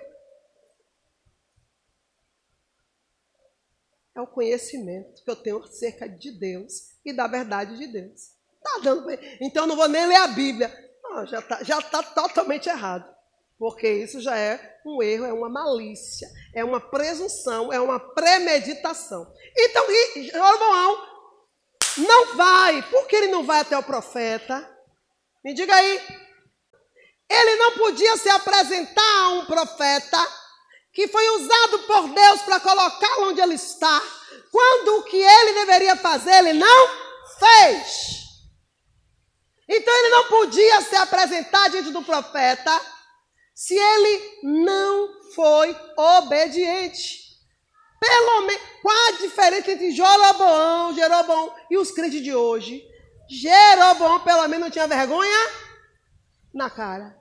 É 4.20 4.22
o 4.22 4.26
conhecimento 4.26 5.24
que 5.24 5.30
eu 5.30 5.36
tenho 5.36 5.64
acerca 5.64 6.06
de 6.06 6.30
Deus 6.30 6.90
e 7.02 7.10
da 7.10 7.26
verdade 7.26 7.78
de 7.78 7.86
Deus. 7.86 8.32
Tá 8.62 8.80
dando 8.82 9.10
Então 9.40 9.64
eu 9.64 9.66
não 9.66 9.76
vou 9.76 9.88
nem 9.88 10.06
ler 10.06 10.16
a 10.16 10.28
Bíblia. 10.28 10.70
Não, 11.02 11.26
já 11.26 11.38
está 11.38 11.64
já 11.64 11.80
tá 11.80 12.02
totalmente 12.02 12.68
errado. 12.68 13.10
Porque 13.58 13.88
isso 13.88 14.20
já 14.20 14.36
é 14.36 14.78
um 14.84 15.02
erro, 15.02 15.24
é 15.24 15.32
uma 15.32 15.48
malícia, 15.48 16.28
é 16.54 16.62
uma 16.62 16.80
presunção, 16.80 17.72
é 17.72 17.80
uma 17.80 17.98
premeditação. 17.98 19.26
Então, 19.56 19.86
Jeroboão 20.16 21.06
não 21.96 22.36
vai. 22.36 22.82
Por 22.90 23.06
que 23.06 23.16
ele 23.16 23.28
não 23.28 23.44
vai 23.44 23.60
até 23.60 23.76
o 23.76 23.82
profeta? 23.82 24.68
Me 25.42 25.54
diga 25.54 25.74
aí. 25.74 26.00
Ele 27.30 27.56
não 27.56 27.72
podia 27.72 28.18
se 28.18 28.28
apresentar 28.28 29.22
a 29.22 29.28
um 29.30 29.46
profeta 29.46 30.39
que 30.92 31.08
foi 31.08 31.28
usado 31.30 31.78
por 31.80 32.08
Deus 32.08 32.42
para 32.42 32.60
colocá-lo 32.60 33.28
onde 33.28 33.40
ele 33.40 33.54
está, 33.54 34.02
quando 34.50 34.98
o 34.98 35.02
que 35.04 35.16
ele 35.16 35.52
deveria 35.54 35.96
fazer, 35.96 36.32
ele 36.38 36.54
não 36.54 36.88
fez. 37.38 38.20
Então 39.68 39.94
ele 39.94 40.08
não 40.08 40.24
podia 40.24 40.80
se 40.82 40.96
apresentar 40.96 41.70
diante 41.70 41.90
do 41.90 42.02
profeta 42.02 42.80
se 43.54 43.74
ele 43.74 44.40
não 44.42 45.20
foi 45.32 45.76
obediente. 45.96 47.20
Pelo 48.00 48.46
menos, 48.46 48.62
qual 48.80 49.08
a 49.08 49.12
diferença 49.12 49.70
entre 49.70 49.90
Jeroboão, 49.92 50.94
Jeroboão 50.94 51.54
e 51.70 51.76
os 51.76 51.90
crentes 51.90 52.22
de 52.22 52.34
hoje? 52.34 52.82
Jeroboão, 53.28 54.20
pelo 54.20 54.48
menos, 54.48 54.60
não 54.64 54.70
tinha 54.70 54.88
vergonha 54.88 55.50
na 56.52 56.70
cara. 56.70 57.19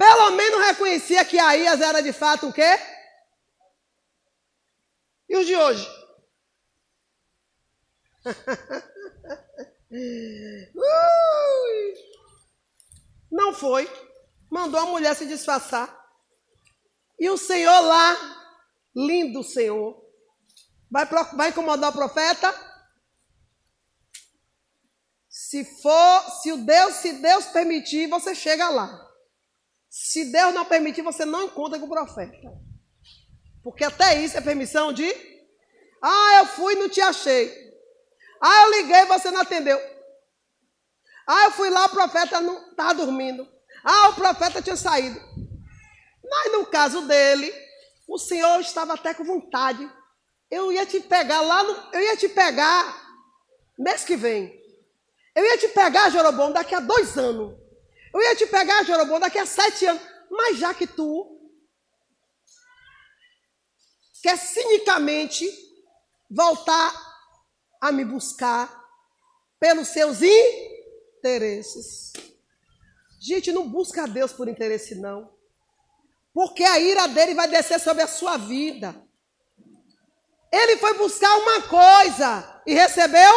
Pelo 0.00 0.30
menos 0.30 0.64
reconhecia 0.64 1.22
que 1.26 1.38
Aías 1.38 1.82
era 1.82 2.00
de 2.00 2.10
fato 2.10 2.48
o 2.48 2.52
quê? 2.54 2.78
E 5.28 5.36
os 5.36 5.46
de 5.46 5.54
hoje? 5.54 5.86
Não 13.30 13.52
foi. 13.52 13.86
Mandou 14.50 14.80
a 14.80 14.86
mulher 14.86 15.14
se 15.14 15.26
disfarçar. 15.26 15.94
E 17.18 17.28
o 17.28 17.36
Senhor 17.36 17.80
lá, 17.82 18.16
lindo 18.96 19.44
Senhor, 19.44 20.02
vai, 20.90 21.04
vai 21.04 21.50
incomodar 21.50 21.90
o 21.90 21.92
profeta? 21.92 22.50
Se 25.28 25.62
for, 25.82 26.30
se 26.40 26.52
o 26.52 26.64
Deus, 26.64 26.94
se 26.94 27.20
Deus 27.20 27.44
permitir, 27.48 28.08
você 28.08 28.34
chega 28.34 28.70
lá. 28.70 29.09
Se 29.90 30.30
Deus 30.30 30.54
não 30.54 30.64
permitir, 30.64 31.02
você 31.02 31.24
não 31.24 31.42
encontra 31.42 31.76
com 31.78 31.86
o 31.86 31.90
profeta. 31.90 32.48
Porque 33.60 33.82
até 33.82 34.22
isso 34.22 34.38
é 34.38 34.40
permissão 34.40 34.92
de. 34.92 35.04
Ah, 36.00 36.38
eu 36.38 36.46
fui 36.46 36.74
e 36.74 36.76
não 36.76 36.88
te 36.88 37.00
achei. 37.00 37.52
Ah, 38.40 38.62
eu 38.62 38.70
liguei 38.70 39.00
e 39.00 39.06
você 39.06 39.32
não 39.32 39.40
atendeu. 39.40 39.78
Ah, 41.26 41.46
eu 41.46 41.50
fui 41.50 41.68
lá, 41.70 41.86
o 41.86 41.90
profeta 41.90 42.40
não 42.40 42.70
estava 42.70 42.94
dormindo. 42.94 43.46
Ah, 43.84 44.08
o 44.10 44.14
profeta 44.14 44.62
tinha 44.62 44.76
saído. 44.76 45.20
Mas 46.24 46.52
no 46.52 46.66
caso 46.66 47.02
dele, 47.02 47.52
o 48.08 48.16
Senhor 48.16 48.60
estava 48.60 48.94
até 48.94 49.12
com 49.12 49.24
vontade. 49.24 49.90
Eu 50.48 50.72
ia 50.72 50.86
te 50.86 51.00
pegar 51.00 51.40
lá 51.40 51.64
no. 51.64 51.92
Eu 51.92 52.00
ia 52.00 52.16
te 52.16 52.28
pegar 52.28 52.96
mês 53.76 54.04
que 54.04 54.16
vem. 54.16 54.58
Eu 55.34 55.44
ia 55.44 55.58
te 55.58 55.68
pegar, 55.68 56.10
Jeroboão, 56.10 56.52
daqui 56.52 56.74
a 56.74 56.80
dois 56.80 57.18
anos. 57.18 57.59
Eu 58.12 58.20
ia 58.20 58.36
te 58.36 58.46
pegar, 58.46 58.84
Jeroboão, 58.84 59.20
daqui 59.20 59.38
a 59.38 59.46
sete 59.46 59.86
anos. 59.86 60.02
Mas 60.30 60.58
já 60.58 60.72
que 60.74 60.86
tu 60.86 61.38
quer 64.22 64.36
cinicamente 64.36 65.48
voltar 66.30 66.92
a 67.80 67.90
me 67.90 68.04
buscar 68.04 68.78
pelos 69.58 69.88
seus 69.88 70.20
interesses. 70.22 72.12
Gente, 73.20 73.52
não 73.52 73.68
busca 73.68 74.04
a 74.04 74.06
Deus 74.06 74.32
por 74.32 74.48
interesse, 74.48 74.94
não. 74.94 75.30
Porque 76.32 76.64
a 76.64 76.78
ira 76.78 77.06
dele 77.08 77.34
vai 77.34 77.48
descer 77.48 77.80
sobre 77.80 78.02
a 78.02 78.08
sua 78.08 78.36
vida. 78.36 78.94
Ele 80.52 80.76
foi 80.78 80.94
buscar 80.94 81.36
uma 81.36 81.62
coisa 81.62 82.62
e 82.66 82.74
recebeu. 82.74 83.32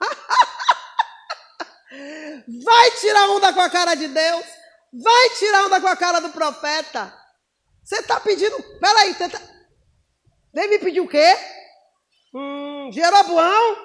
vai 2.64 2.90
tirar 2.92 3.30
onda 3.30 3.52
com 3.52 3.60
a 3.60 3.70
cara 3.70 3.94
de 3.94 4.08
Deus. 4.08 4.44
Vai 4.92 5.30
tirar 5.30 5.66
onda 5.66 5.80
com 5.80 5.88
a 5.88 5.96
cara 5.96 6.20
do 6.20 6.30
profeta. 6.30 7.12
Você 7.82 7.96
está 7.96 8.18
pedindo. 8.20 8.60
Peraí, 8.80 9.14
tenta. 9.14 9.40
Vem 10.52 10.68
me 10.70 10.78
pedir 10.78 11.00
o 11.00 11.08
quê? 11.08 11.36
Hum, 12.34 12.90
Jeroboão? 12.92 13.76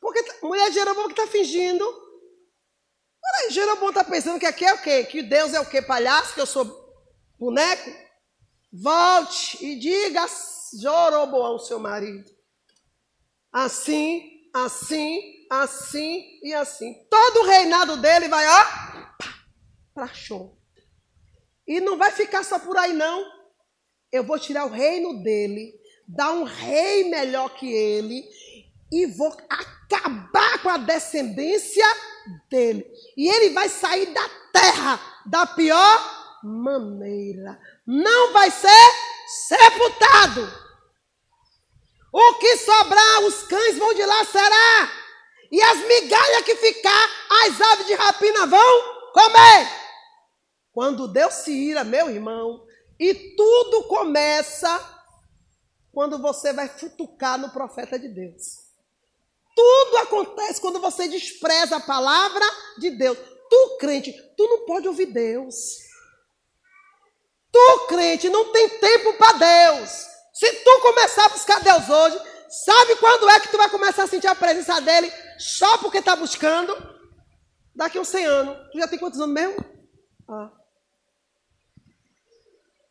Porque 0.00 0.22
tá, 0.22 0.34
mulher 0.42 0.68
de 0.68 0.74
Jeroboão 0.74 1.06
que 1.06 1.20
está 1.20 1.26
fingindo. 1.26 1.84
Peraí, 3.20 3.50
Jeroboão 3.50 3.90
está 3.90 4.04
pensando 4.04 4.38
que 4.38 4.46
aqui 4.46 4.64
é 4.64 4.74
o 4.74 4.82
quê? 4.82 5.04
Que 5.04 5.22
Deus 5.22 5.54
é 5.54 5.60
o 5.60 5.66
quê? 5.66 5.80
Palhaço? 5.80 6.34
Que 6.34 6.40
eu 6.40 6.46
sou 6.46 6.64
boneco? 7.38 7.90
Volte 8.72 9.64
e 9.64 9.76
diga 9.76 10.26
Jeroboão, 10.80 11.58
seu 11.58 11.78
marido. 11.78 12.30
Assim, 13.52 14.48
assim, 14.52 15.41
assim 15.60 16.38
e 16.42 16.54
assim. 16.54 16.94
Todo 17.10 17.40
o 17.40 17.46
reinado 17.46 17.96
dele 17.98 18.28
vai, 18.28 18.46
ó, 18.46 18.64
para 19.94 20.08
show. 20.08 20.56
E 21.66 21.80
não 21.80 21.98
vai 21.98 22.10
ficar 22.10 22.42
só 22.42 22.58
por 22.58 22.76
aí, 22.76 22.92
não. 22.92 23.24
Eu 24.10 24.24
vou 24.24 24.38
tirar 24.38 24.64
o 24.64 24.70
reino 24.70 25.22
dele 25.22 25.74
dar 26.08 26.32
um 26.32 26.44
rei 26.44 27.08
melhor 27.08 27.50
que 27.50 27.70
ele 27.72 28.24
e 28.90 29.06
vou 29.06 29.34
acabar 29.48 30.62
com 30.62 30.68
a 30.68 30.76
descendência 30.78 31.86
dele. 32.50 32.86
E 33.16 33.28
ele 33.28 33.50
vai 33.50 33.68
sair 33.68 34.06
da 34.12 34.28
terra 34.52 35.00
da 35.26 35.46
pior 35.46 36.40
maneira. 36.42 37.58
Não 37.86 38.32
vai 38.32 38.50
ser 38.50 38.92
sepultado. 39.46 40.62
O 42.12 42.34
que 42.34 42.58
sobrar, 42.58 43.22
os 43.22 43.42
cães 43.44 43.78
vão 43.78 43.94
de 43.94 44.04
lá 44.04 44.24
será. 44.24 45.01
E 45.52 45.62
as 45.62 45.78
migalhas 45.86 46.44
que 46.44 46.56
ficar, 46.56 47.10
as 47.44 47.60
aves 47.60 47.86
de 47.86 47.92
rapina 47.92 48.46
vão 48.46 49.12
comer. 49.12 49.70
Quando 50.72 51.06
Deus 51.06 51.34
se 51.34 51.52
ira, 51.52 51.84
meu 51.84 52.08
irmão, 52.08 52.66
e 52.98 53.12
tudo 53.36 53.84
começa 53.84 54.80
quando 55.92 56.18
você 56.18 56.54
vai 56.54 56.68
futucar 56.68 57.38
no 57.38 57.50
profeta 57.50 57.98
de 57.98 58.08
Deus. 58.08 58.62
Tudo 59.54 59.98
acontece 59.98 60.58
quando 60.58 60.80
você 60.80 61.06
despreza 61.06 61.76
a 61.76 61.80
palavra 61.80 62.44
de 62.78 62.88
Deus. 62.88 63.18
Tu, 63.50 63.76
crente, 63.78 64.10
tu 64.34 64.48
não 64.48 64.64
pode 64.64 64.88
ouvir 64.88 65.06
Deus. 65.06 65.80
Tu, 67.52 67.86
crente, 67.88 68.30
não 68.30 68.50
tem 68.50 68.70
tempo 68.70 69.12
para 69.18 69.32
Deus. 69.34 70.06
Se 70.32 70.50
tu 70.50 70.80
começar 70.80 71.26
a 71.26 71.28
buscar 71.28 71.60
Deus 71.60 71.86
hoje, 71.90 72.18
sabe 72.52 72.96
quando 72.96 73.28
é 73.30 73.40
que 73.40 73.50
tu 73.50 73.56
vai 73.56 73.70
começar 73.70 74.04
a 74.04 74.06
sentir 74.06 74.26
a 74.26 74.34
presença 74.34 74.80
dele 74.80 75.10
só 75.38 75.78
porque 75.78 75.98
está 75.98 76.14
buscando? 76.14 76.74
Daqui 77.74 77.96
a 77.96 78.00
uns 78.02 78.08
100 78.08 78.24
anos. 78.26 78.70
Tu 78.70 78.78
já 78.78 78.86
tem 78.86 78.98
quantos 78.98 79.20
anos 79.20 79.34
mesmo? 79.34 79.56
Ah. 80.28 80.52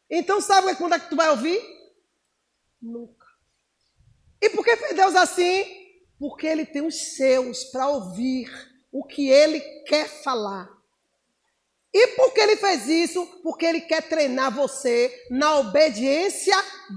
Então 0.09 0.41
sabe 0.41 0.75
quando 0.75 0.95
é 0.95 0.99
que 0.99 1.09
tu 1.09 1.15
vai 1.15 1.29
ouvir? 1.29 1.61
Nunca. 2.81 3.27
E 4.41 4.49
por 4.49 4.65
que 4.65 4.75
fez 4.75 4.95
Deus 4.95 5.15
assim? 5.15 5.63
Porque 6.19 6.47
Ele 6.47 6.65
tem 6.65 6.85
os 6.85 7.15
seus 7.15 7.63
para 7.65 7.87
ouvir 7.87 8.49
o 8.91 9.05
que 9.05 9.29
Ele 9.29 9.59
quer 9.85 10.07
falar. 10.07 10.80
E 11.93 12.07
por 12.15 12.33
que 12.33 12.39
ele 12.39 12.55
fez 12.55 12.87
isso? 12.87 13.25
Porque 13.43 13.65
ele 13.65 13.81
quer 13.81 14.01
treinar 14.03 14.49
você 14.49 15.25
na 15.29 15.57
obediência 15.57 16.55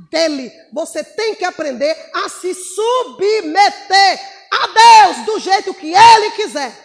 dele. 0.09 0.53
Você 0.73 1.03
tem 1.03 1.35
que 1.35 1.45
aprender 1.45 1.97
a 2.15 2.29
se 2.29 2.55
submeter 2.55 4.21
a 4.53 4.67
Deus 4.69 5.27
do 5.27 5.41
jeito 5.41 5.75
que 5.75 5.93
ele 5.93 6.31
quiser. 6.33 6.84